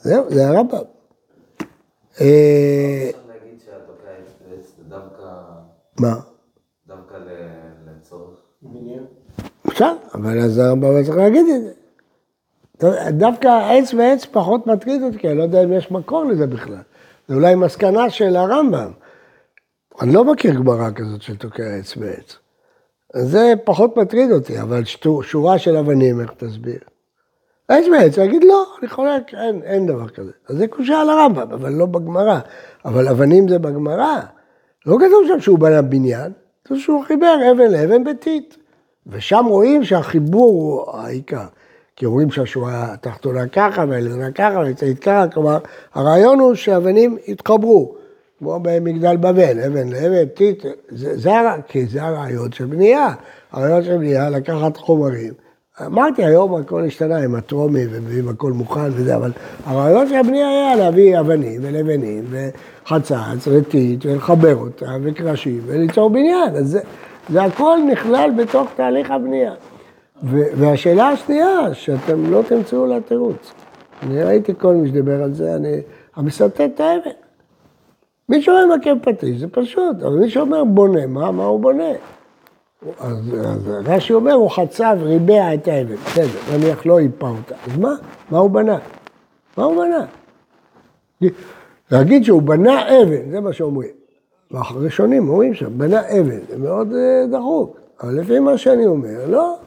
זהו, 0.01 0.29
זה 0.29 0.47
הרמב"ם. 0.47 0.77
אה, 2.21 3.09
זה 4.89 4.95
מה? 5.99 6.19
דווקא 6.87 7.15
לצורך. 7.87 8.39
אפשר, 9.67 9.93
אבל 10.13 10.39
אז 10.39 10.57
הרמב"ם 10.57 11.03
צריך 11.03 11.17
להגיד 11.17 11.45
את 11.55 11.61
זה. 11.63 11.84
דווקא 13.09 13.47
עץ 13.47 13.93
ועץ 13.93 14.25
פחות 14.25 14.67
מטריד 14.67 15.01
אותי, 15.03 15.17
כי 15.17 15.27
אני 15.29 15.37
לא 15.37 15.43
יודע 15.43 15.63
אם 15.63 15.73
יש 15.73 15.91
מקור 15.91 16.25
לזה 16.25 16.47
בכלל. 16.47 16.81
זה 17.27 17.35
אולי 17.35 17.55
מסקנה 17.55 18.09
של 18.09 18.35
הרמב"ם. 18.35 18.91
אני 20.01 20.13
לא 20.13 20.23
מכיר 20.25 20.53
גמרא 20.53 20.89
כזאת 20.95 21.21
של 21.21 21.37
תוקע 21.37 21.63
עץ 21.63 21.97
ועץ. 21.97 22.37
זה 23.15 23.53
פחות 23.63 23.97
מטריד 23.97 24.31
אותי, 24.31 24.61
אבל 24.61 24.85
שטו- 24.85 25.23
שורה 25.23 25.57
של 25.57 25.77
אבנים, 25.77 26.21
איך 26.21 26.31
תסביר? 26.37 26.79
עץ 27.67 27.85
ועץ, 27.91 28.17
להגיד 28.17 28.43
לא, 28.43 28.65
אני 28.79 28.87
חולק, 28.89 29.33
אין, 29.33 29.61
אין 29.63 29.87
דבר 29.87 30.07
כזה. 30.09 30.31
אז 30.49 30.57
זה 30.57 30.67
קושה 30.67 31.01
על 31.01 31.09
הרמב"ם, 31.09 31.51
אבל 31.51 31.73
לא 31.73 31.85
בגמרא. 31.85 32.39
אבל 32.85 33.07
אבנים 33.07 33.47
זה 33.47 33.59
בגמרא. 33.59 34.19
לא 34.85 34.97
כתוב 34.97 35.23
שם 35.27 35.39
שהוא 35.39 35.59
בנה 35.59 35.81
בניין, 35.81 36.31
כתוב 36.65 36.79
שהוא 36.79 37.03
חיבר 37.05 37.37
אבן 37.51 37.71
לאבן 37.71 38.03
ביתית. 38.03 38.57
ושם 39.07 39.45
רואים 39.45 39.83
שהחיבור 39.83 40.51
הוא 40.51 40.97
העיקר. 40.99 41.45
כי 41.95 42.05
רואים 42.05 42.31
שהשורה 42.31 42.93
התחתונה 42.93 43.47
ככה 43.47 43.85
והעליונה 43.89 44.31
ככה 44.31 44.59
והאמצעית 44.59 44.99
ככה, 44.99 45.25
כלומר, 45.33 45.57
הרעיון 45.93 46.39
הוא 46.39 46.55
שאבנים 46.55 47.17
יתחברו, 47.27 47.95
כמו 48.39 48.59
במגדל 48.61 49.17
בבל, 49.17 49.59
אבן 49.59 49.89
לאבן, 49.89 50.25
טיט, 50.25 50.65
זה, 50.89 51.17
זה, 51.17 51.31
כי 51.67 51.85
זה 51.85 52.03
הרעיון 52.03 52.51
של 52.51 52.65
בנייה. 52.65 53.13
הרעיון 53.51 53.83
של 53.83 53.97
בנייה 53.97 54.29
לקחת 54.29 54.77
חומרים. 54.77 55.33
אמרתי, 55.85 56.25
היום 56.25 56.55
הכל 56.55 56.83
השתנה 56.83 57.17
עם 57.17 57.35
הטרומי 57.35 57.85
ומביאים 57.91 58.29
הכל 58.29 58.51
מוכן 58.51 58.89
וזה, 58.91 59.15
אבל 59.15 59.31
הרעיון 59.65 60.09
של 60.09 60.15
הבנייה 60.15 60.47
היה 60.47 60.75
להביא 60.75 61.19
אבנים 61.19 61.61
ולבנים 61.63 62.25
וחצץ 62.29 63.47
וטיט 63.47 64.05
ולחבר 64.05 64.55
אותם 64.55 65.01
וקרשים 65.03 65.61
וליצור 65.65 66.09
בניין. 66.09 66.55
אז 66.55 66.67
זה, 66.67 66.79
זה 67.29 67.43
הכל 67.43 67.77
נכלל 67.91 68.31
בתוך 68.37 68.67
תהליך 68.75 69.11
הבנייה. 69.11 69.53
והשאלה 70.23 71.09
השנייה, 71.09 71.73
שאתם 71.73 72.31
לא 72.31 72.41
תמצאו 72.47 72.85
לה 72.85 73.01
תירוץ. 73.01 73.53
אני 74.03 74.23
ראיתי 74.23 74.53
כל 74.57 74.73
מי 74.73 74.87
שדיבר 74.87 75.23
על 75.23 75.33
זה, 75.33 75.55
אני... 75.55 75.81
המסרטט 76.15 76.61
את 76.61 76.79
האבן. 76.79 77.09
מי 78.29 78.41
שאומר 78.41 78.75
מכה 78.75 78.89
פטיש 79.01 79.39
זה 79.39 79.47
פשוט, 79.47 80.03
אבל 80.03 80.15
מי 80.15 80.29
שאומר 80.29 80.63
בונה, 80.63 81.07
מה, 81.07 81.31
מה 81.31 81.45
הוא 81.45 81.59
בונה? 81.59 81.89
אז, 82.99 83.35
אז 83.45 83.69
רש"י 83.85 84.13
אומר, 84.13 84.33
הוא 84.33 84.51
חצב, 84.51 84.97
ריבע 85.01 85.53
את 85.53 85.67
האבן, 85.67 85.95
בסדר, 85.95 86.57
נניח 86.57 86.85
לא 86.85 86.99
איפה 86.99 87.29
אותה. 87.29 87.55
אז 87.67 87.77
מה? 87.77 87.95
מה 88.31 88.37
הוא 88.37 88.49
בנה? 88.49 88.77
מה 89.57 89.63
הוא 89.63 89.83
בנה? 89.83 90.05
להגיד 91.91 92.23
שהוא 92.23 92.41
בנה 92.41 92.81
אבן, 92.87 93.31
זה 93.31 93.39
מה 93.39 93.53
שאומרים. 93.53 93.89
והראשונים 94.51 95.29
אומרים 95.29 95.53
שם, 95.53 95.77
בנה 95.77 96.01
אבן, 96.01 96.39
זה 96.49 96.57
מאוד 96.57 96.93
אה, 96.93 97.25
דחוק. 97.31 97.79
אבל 98.01 98.19
לפי 98.19 98.39
מה 98.39 98.57
שאני 98.57 98.85
אומר, 98.85 99.27
לא. 99.27 99.57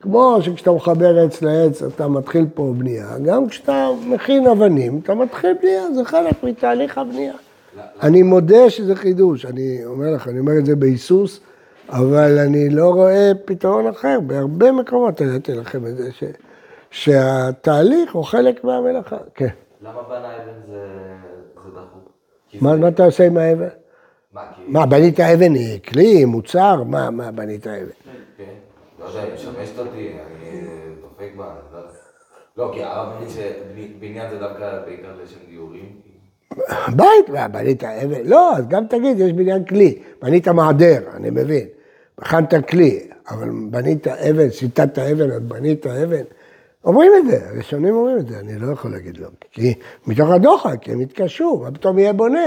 כמו 0.00 0.38
שכשאתה 0.42 0.72
מחבר 0.72 1.18
עץ 1.18 1.42
לעץ, 1.42 1.82
אתה 1.82 2.08
מתחיל 2.08 2.46
פה 2.54 2.72
בנייה, 2.78 3.18
גם 3.24 3.48
כשאתה 3.48 3.88
מכין 4.06 4.46
אבנים, 4.46 5.00
אתה 5.02 5.14
מתחיל 5.14 5.56
בנייה, 5.62 5.90
זה 5.94 6.04
חלק 6.04 6.42
מתהליך 6.42 6.98
הבנייה. 6.98 7.34
אני 8.02 8.22
מודה 8.22 8.70
שזה 8.70 8.96
חידוש, 8.96 9.46
אני 9.46 9.84
אומר 9.84 10.14
לך, 10.14 10.28
אני 10.28 10.38
אומר 10.38 10.58
את 10.58 10.66
זה 10.66 10.76
בהיסוס, 10.76 11.40
אבל 11.88 12.38
אני 12.38 12.70
לא 12.70 12.90
רואה 12.90 13.32
פתרון 13.44 13.86
אחר. 13.86 14.20
בהרבה 14.20 14.72
מקומות 14.72 15.20
הראיתי 15.20 15.54
לכם 15.54 15.86
את 15.86 15.96
זה, 15.96 16.12
ש, 16.12 16.24
שהתהליך 16.90 18.14
הוא 18.14 18.24
חלק 18.24 18.64
מהמלאכה. 18.64 19.16
כן. 19.34 19.48
למה 19.82 20.02
בנה 20.08 20.36
אבן 20.36 20.52
זה 20.66 20.78
זה 21.64 21.70
דחוק? 21.70 22.10
מה, 22.60 22.76
מה 22.76 22.88
אתה 22.88 23.04
עושה 23.04 23.26
עם 23.26 23.36
האבן? 23.36 23.68
מה, 24.66 24.86
בנית 24.86 25.20
אבן 25.20 25.54
היא 25.54 25.80
כלי, 25.80 26.24
מוצר? 26.24 26.82
מה, 26.82 27.10
מה 27.10 27.30
בנית 27.30 27.66
אבן? 27.66 28.10
לא 29.00 29.04
יודע, 29.04 29.22
היא 29.22 29.34
משמשת 29.34 29.78
אותי, 29.78 30.12
אני 30.12 30.60
דופק 31.00 31.36
בה, 31.36 31.54
לא 31.72 31.78
יודע. 31.78 31.90
לא, 32.56 32.70
כי 32.74 32.82
הרב 32.82 33.08
מבין 33.16 33.28
שבניין 33.30 34.30
זה 34.30 34.38
דווקא 34.38 34.78
בעיקר 34.86 35.08
לשם 35.22 35.38
דיורים. 35.48 36.00
בית, 36.96 37.52
בנית 37.52 37.84
אבן? 37.84 38.20
לא, 38.24 38.56
אז 38.56 38.68
גם 38.68 38.86
תגיד, 38.86 39.18
יש 39.18 39.32
בניין 39.32 39.64
כלי. 39.64 39.98
בנית 40.22 40.48
מעדר, 40.48 41.02
אני 41.14 41.30
מבין. 41.30 41.66
הכנת 42.18 42.68
כלי, 42.68 43.06
אבל 43.30 43.48
בנית 43.70 44.08
אבן, 44.08 44.50
סיטת 44.50 44.98
אבן, 44.98 45.30
אז 45.30 45.40
בנית 45.40 45.86
אבן. 45.86 46.22
אומרים 46.84 47.12
את 47.18 47.30
זה, 47.30 47.48
הראשונים 47.48 47.94
אומרים 47.94 48.18
את 48.18 48.28
זה, 48.28 48.38
אני 48.38 48.58
לא 48.58 48.72
יכול 48.72 48.90
להגיד 48.90 49.16
לא. 49.16 49.28
כי 49.52 49.74
מתוך 50.06 50.30
הדוחק, 50.30 50.88
הם 50.88 51.00
התקשו, 51.00 51.56
מה 51.56 51.70
פתאום 51.70 51.98
יהיה 51.98 52.12
בונה? 52.12 52.46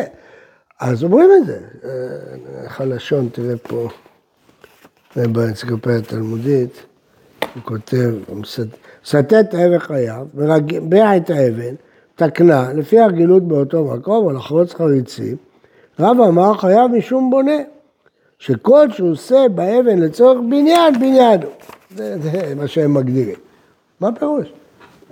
אז 0.79 1.03
אומרים 1.03 1.29
את 1.41 1.45
זה. 1.45 1.59
אה, 1.83 1.89
איך 2.63 2.81
הלשון, 2.81 3.29
תראה 3.29 3.57
פה, 3.57 3.87
זה 5.15 5.27
באנציקלופדיה 5.27 5.97
התלמודית, 5.97 6.83
הוא 7.55 7.63
כותב, 7.63 8.11
הוא 8.27 8.37
מסט- 8.41 8.75
סטט 9.05 9.33
את 9.33 9.53
האבן 9.53 9.79
חייו, 9.79 10.25
מרבע 10.33 11.17
את 11.17 11.29
האבן, 11.29 11.75
תקנה, 12.15 12.73
לפי 12.73 12.99
הרגילות 12.99 13.47
באותו 13.47 13.83
מקום, 13.83 14.25
או 14.25 14.31
לחרוץ 14.31 14.73
חריצים, 14.73 15.35
רב 15.99 16.17
אמר 16.27 16.57
חייב 16.57 16.91
משום 16.91 17.29
בונה, 17.29 17.57
שכל 18.39 18.87
עושה 18.99 19.45
באבן 19.55 19.99
לצורך 19.99 20.39
בניין, 20.49 20.99
בניין 20.99 21.41
הוא. 21.41 21.51
זה, 21.95 22.17
זה 22.21 22.53
מה 22.55 22.67
שהם 22.67 22.93
מגדירים. 22.93 23.35
מה 23.99 24.07
הפירוש? 24.07 24.47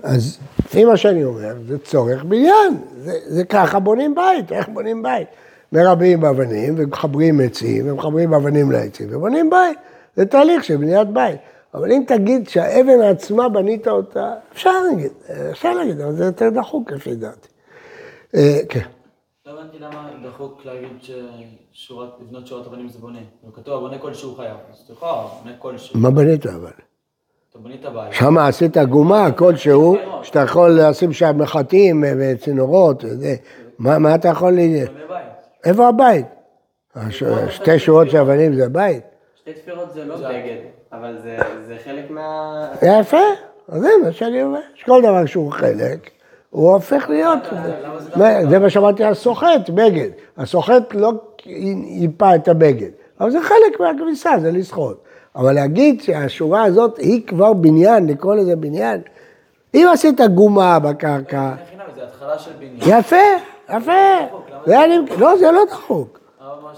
אז 0.03 0.37
לפי 0.59 0.85
מה 0.85 0.97
שאני 0.97 1.23
אומר, 1.23 1.53
זה 1.67 1.77
צורך 1.77 2.23
בניין, 2.23 2.77
זה, 3.03 3.13
זה 3.27 3.43
ככה 3.43 3.79
בונים 3.79 4.15
בית, 4.15 4.51
איך 4.51 4.69
בונים 4.69 5.03
בית? 5.03 5.27
מרבים 5.71 6.25
אבנים 6.25 6.73
ומחברים 6.77 7.39
עצים 7.39 7.89
ומחברים 7.89 8.33
אבנים 8.33 8.71
לעצים 8.71 9.07
ובונים 9.11 9.49
בית, 9.49 9.77
זה 10.15 10.25
תהליך 10.25 10.63
של 10.63 10.77
בניית 10.77 11.07
בית. 11.07 11.39
אבל 11.73 11.91
אם 11.91 12.03
תגיד 12.07 12.49
שהאבן 12.49 13.01
עצמה 13.01 13.49
בנית 13.49 13.87
אותה, 13.87 14.33
אפשר 14.53 14.71
להגיד, 14.89 15.11
אפשר 15.51 15.73
להגיד, 15.73 16.01
אבל 16.01 16.11
זה 16.11 16.25
יותר 16.25 16.49
דחוק 16.49 16.91
לפי 16.91 17.15
דעתי. 17.15 17.47
אה, 18.35 18.59
כן. 18.69 18.79
לא 19.45 19.51
הבנתי 19.51 19.79
למה 19.79 20.09
דחוק 20.23 20.61
להגיד 20.65 20.97
ששורת, 21.01 22.09
לבנות 22.21 22.47
שורת 22.47 22.67
אבנים 22.67 22.89
זה 22.89 22.99
בונה. 22.99 23.19
כתוב, 23.53 23.73
הבונה 23.73 23.97
כלשהו 23.97 24.35
חייב. 24.35 24.57
אז 24.71 24.77
אתה 24.85 24.93
יכול, 24.93 25.07
בונה 25.43 25.55
כלשהו. 25.59 25.99
מה 25.99 26.11
בנית 26.11 26.45
אבל? 26.45 26.71
אתה 27.49 27.59
בנית 27.59 27.85
בית. 27.85 28.13
שם 28.13 28.37
עשית 28.37 28.77
גומה 28.77 29.31
כלשהו, 29.31 29.95
שאתה 30.23 30.39
יכול 30.39 30.79
לשים 30.81 31.13
שם 31.13 31.37
מחטים 31.37 32.03
וצינורות. 32.19 33.03
מה, 33.79 34.15
אתה 34.15 34.27
יכול 34.27 34.51
ל... 34.51 34.85
בונה 34.85 35.07
בית. 35.09 35.25
איפה 35.65 35.87
הבית? 35.87 36.25
שתי 37.49 37.79
שורות 37.79 38.09
של 38.09 38.17
אבנים 38.17 38.55
זה 38.55 38.65
הבית? 38.65 39.10
שתי 39.41 39.53
תפירות 39.53 39.93
זה 39.93 40.05
לא 40.05 40.15
בגד, 40.15 40.57
אבל 40.91 41.17
זה 41.23 41.37
זה 41.67 41.75
חלק 41.85 42.09
מה... 42.09 42.67
יפה, 42.81 43.17
אז 43.69 43.81
זה 43.81 43.89
מה 44.03 44.11
שאני 44.11 44.43
אומר. 44.43 44.59
שכל 44.75 45.01
דבר 45.01 45.25
שהוא 45.25 45.51
חלק, 45.51 46.09
הוא 46.49 46.73
הופך 46.73 47.09
להיות... 47.09 47.39
מה, 48.15 48.45
זה 48.49 48.59
מה 48.59 48.69
שאמרתי 48.69 49.03
על 49.03 49.13
סוחט, 49.13 49.69
בגד. 49.69 50.09
הסוחט 50.37 50.93
לא 50.93 51.11
ייפה 51.45 52.35
את 52.35 52.47
הבגד, 52.47 52.89
אבל 53.19 53.31
זה 53.31 53.41
חלק 53.41 53.79
מהכביסה, 53.79 54.31
זה 54.41 54.51
לסחוט. 54.51 54.97
אבל 55.35 55.53
להגיד 55.53 56.01
שהשורה 56.01 56.63
הזאת 56.63 56.97
היא 56.97 57.27
כבר 57.27 57.53
בניין, 57.53 58.07
לקרוא 58.07 58.35
לזה 58.35 58.55
בניין, 58.55 59.01
אם 59.73 59.87
עשית 59.93 60.21
גומה 60.21 60.79
בקרקע, 60.79 61.53
זה 61.95 62.03
התחלה 62.03 62.39
של 62.39 62.51
בניין. 62.59 62.99
יפה, 62.99 63.15
יפה. 63.69 64.01
אני, 64.67 64.97
לא, 65.17 65.37
זה 65.37 65.51
לא 65.51 65.61
דחוק. 65.69 66.19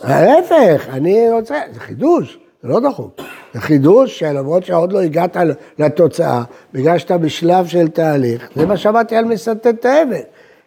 ההפך, 0.03 0.87
אני 0.89 1.31
רוצה, 1.31 1.59
זה 1.71 1.79
חידוש, 1.79 2.39
זה 2.63 2.69
לא 2.69 2.79
דחוק. 2.79 3.21
זה 3.53 3.61
חידוש 3.61 4.19
שלמרות 4.19 4.63
שעוד 4.65 4.93
לא 4.93 4.99
הגעת 5.01 5.37
לתוצאה, 5.79 6.43
בגלל 6.73 6.97
שאתה 6.97 7.17
בשלב 7.17 7.65
של 7.67 7.87
תהליך, 7.87 8.49
זה 8.55 8.65
מה 8.65 8.77
שאמרתי 8.77 9.15
על 9.15 9.25
מסטט 9.25 9.85
האבן. 9.85 10.15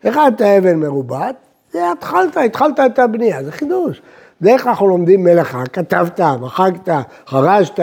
הכנת 0.04 0.42
אבן 0.42 0.74
מרובעת, 0.80 1.36
זה 1.72 1.92
התחלת, 1.92 2.36
התחלת 2.36 2.80
את 2.86 2.98
הבנייה, 2.98 3.44
זה 3.44 3.52
חידוש. 3.52 4.02
דרך 4.42 4.62
כלל 4.62 4.70
אנחנו 4.70 4.88
לומדים 4.88 5.24
מלאכה, 5.24 5.62
כתבת, 5.72 6.20
מחקת, 6.40 6.92
חרשת, 7.26 7.80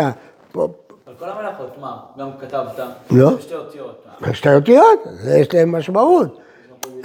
פה- 0.51 0.68
על 1.07 1.14
כל 1.20 1.26
המלאכות, 1.30 1.78
מה? 1.82 1.97
גם 2.20 2.30
כתבת? 2.41 2.80
לא. 3.11 3.30
זה 3.36 3.41
שתי 3.41 3.55
אותיות. 3.55 4.05
שתי 4.34 4.55
אותיות, 4.55 4.99
זה 5.05 5.38
יש 5.38 5.53
להם 5.53 5.72
משמעות. 5.76 6.39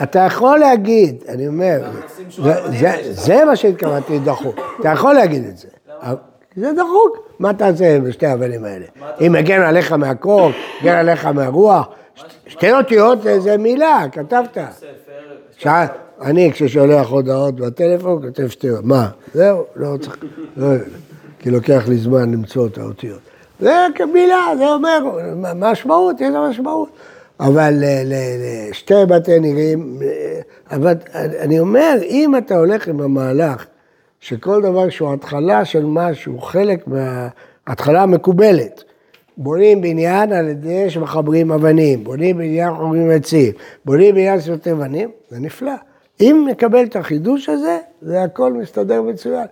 אתה 0.03 0.19
יכול 0.19 0.59
להגיד, 0.59 1.25
אני 1.29 1.49
אומר, 1.49 1.79
זה. 2.29 2.53
זה, 2.81 2.91
זה 3.13 3.45
מה 3.45 3.57
שהתכוונתי 3.57 4.19
דחוק. 4.19 4.57
אתה 4.81 4.89
יכול 4.89 5.15
להגיד 5.15 5.45
את 5.45 5.59
זה. 5.59 5.69
זה 6.61 6.73
דחוק. 6.73 7.29
מה 7.39 7.51
אתה 7.51 7.69
עושה 7.69 8.01
בשתי 8.01 8.27
האבנים 8.27 8.65
האלה? 8.65 8.85
אם 9.27 9.33
מגן 9.33 9.61
עליך 9.63 9.93
מהקור, 9.93 10.51
מגן 10.83 10.95
עליך 10.95 11.27
מהרוח, 11.27 11.89
שתי 12.47 12.73
אותיות 12.73 13.19
זה- 13.39 13.57
מילה, 13.57 14.05
כתבת. 14.13 14.59
אני 16.21 16.53
כששולח 16.53 17.09
הודעות 17.09 17.57
בטלפון, 17.57 18.23
כותב 18.23 18.49
שתי 18.49 18.71
אותיות. 18.71 18.85
מה? 18.85 19.09
זהו, 19.35 19.65
לא 19.77 19.97
צריך, 20.01 20.17
לא, 20.57 20.67
כי 21.39 21.51
לוקח 21.51 21.89
לי 21.89 21.97
זמן 21.97 22.33
למצוא 22.33 22.67
את 22.67 22.79
האותיות. 22.79 23.19
זה 23.61 23.73
כמילה, 23.95 24.47
זה 24.59 24.67
אומר, 24.69 24.99
משמעות, 25.57 26.21
יש 26.21 26.29
לה 26.33 26.49
משמעות. 26.51 26.89
אבל 27.41 27.75
ל- 27.77 28.13
לשתי 28.71 28.95
בתי 29.09 29.41
נירים, 29.41 29.99
אה, 30.03 30.41
אבל 30.77 30.95
אני 31.15 31.61
אומר, 31.61 31.95
אם 32.03 32.35
אתה 32.39 32.57
הולך 32.57 32.89
עם 32.89 33.01
המהלך, 33.01 33.67
שכל 34.21 34.63
דבר 34.63 34.89
שהוא 34.89 35.13
התחלה 35.13 35.65
של 35.65 35.85
משהו, 35.85 36.39
חלק 36.39 36.85
התחלה 37.67 38.07
מקובלת. 38.07 38.85
בונים 39.37 39.81
בניין 39.81 40.33
על 40.33 40.49
ידי 40.49 40.91
שמחברים 40.91 41.53
אבנים, 41.53 42.05
בונים 42.05 42.39
בניין 42.39 42.75
חורים 42.75 43.11
עצים, 43.11 43.53
בונים 43.85 44.15
בניין 44.15 44.41
סרטי 44.41 44.73
אבנים, 44.73 45.11
זה 45.29 45.41
נפלא. 45.41 45.73
אם 46.21 46.47
נקבל 46.51 46.85
את 46.85 46.97
החידוש 46.97 47.49
הזה, 47.49 47.79
זה 48.03 48.23
הכל 48.23 48.53
מסתדר 48.53 49.03
מצוין. 49.03 49.47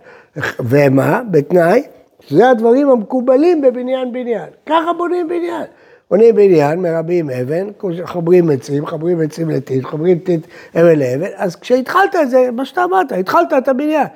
ומה? 0.59 1.21
בתנאי 1.31 1.83
שזה 2.19 2.49
הדברים 2.49 2.89
המקובלים 2.89 3.61
בבניין 3.61 4.11
בניין. 4.11 4.49
ככה 4.65 4.93
בונים 4.97 5.27
בניין. 5.27 5.63
בונים 6.11 6.35
בניין, 6.35 6.81
מרבים 6.81 7.29
אבן, 7.29 7.67
מחברים 8.03 8.49
עצים, 8.49 8.83
מחברים 8.83 9.21
עצים 9.21 9.49
לטיט, 9.49 9.83
מחברים 9.83 10.19
טיט 10.19 10.47
אבן 10.75 10.99
לאבן, 10.99 11.29
אז 11.35 11.55
כשהתחלת 11.55 12.15
את 12.21 12.29
זה, 12.29 12.49
מה 12.51 12.65
שאתה 12.65 12.83
אמרת, 12.83 13.11
התחלת 13.11 13.53
את 13.57 13.67
הבניין. 13.67 14.07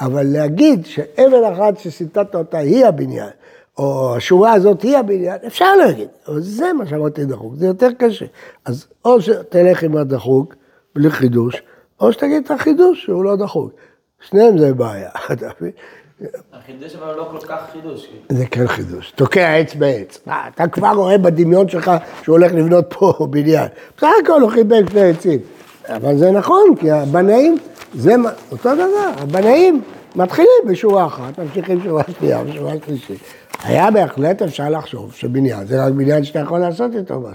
אבל 0.00 0.26
להגיד 0.26 0.86
שאבן 0.86 1.44
אחת 1.52 1.78
שסיטטת 1.78 2.34
אותה 2.34 2.58
היא 2.58 2.86
הבניין, 2.86 3.30
או 3.78 4.16
השורה 4.16 4.52
הזאת 4.52 4.82
היא 4.82 4.96
הבניין, 4.96 5.38
אפשר 5.46 5.76
להגיד, 5.76 6.08
אבל 6.28 6.40
זה 6.40 6.72
מה 6.72 6.86
שאמרתי 6.86 7.24
דחוק, 7.24 7.54
זה 7.56 7.66
יותר 7.66 7.88
קשה. 7.98 8.26
אז 8.64 8.86
או 9.04 9.22
שתלך 9.22 9.82
עם 9.82 9.96
הדחוק, 9.96 10.54
בלי 10.94 11.10
חידוש, 11.10 11.62
או 12.00 12.12
שתגיד 12.12 12.42
את 12.44 12.50
החידוש 12.50 13.02
שהוא 13.04 13.24
לא 13.24 13.36
דחוק. 13.36 13.72
שניהם 14.28 14.58
זה 14.58 14.74
בעיה, 14.74 15.10
אתה 15.32 15.48
מבין? 15.60 15.72
החידוש 16.52 16.96
אבל 16.96 17.14
לא 17.16 17.28
כל 17.30 17.46
כך 17.46 17.70
חידוש. 17.72 18.06
כאילו. 18.06 18.40
זה 18.40 18.46
כן 18.46 18.66
חידוש. 18.66 19.10
תוקע 19.10 19.54
עץ 19.54 19.74
בעץ. 19.74 20.18
אתה 20.54 20.68
כבר 20.68 20.92
רואה 20.96 21.18
בדמיון 21.18 21.68
שלך 21.68 21.90
שהוא 22.22 22.36
הולך 22.36 22.52
לבנות 22.52 22.84
פה 22.98 23.12
בניין. 23.30 23.68
בסך 23.96 24.08
הכל 24.24 24.40
הוא 24.40 24.50
חיבר 24.50 24.76
שני 24.90 25.10
עצים. 25.10 25.40
אבל 25.88 26.16
זה 26.18 26.30
נכון, 26.30 26.74
כי 26.80 26.90
הבנאים, 26.90 27.58
זה 27.94 28.14
אותו 28.52 28.74
דבר, 28.74 29.12
הבנאים 29.16 29.82
מתחילים 30.16 30.50
בשורה 30.68 31.06
אחת, 31.06 31.38
ממשיכים 31.38 31.80
שורה 31.84 32.02
שנייה 32.18 32.42
ושורה 32.46 32.72
שלישית. 32.86 33.18
היה 33.64 33.90
בהחלט 33.90 34.42
אפשר 34.42 34.68
לחשוב 34.68 35.14
שבניין 35.14 35.66
זה 35.66 35.84
רק 35.84 35.92
בניין 35.92 36.24
שאתה 36.24 36.38
יכול 36.38 36.58
לעשות 36.58 36.90
איתו 36.94 37.20
משהו. 37.20 37.34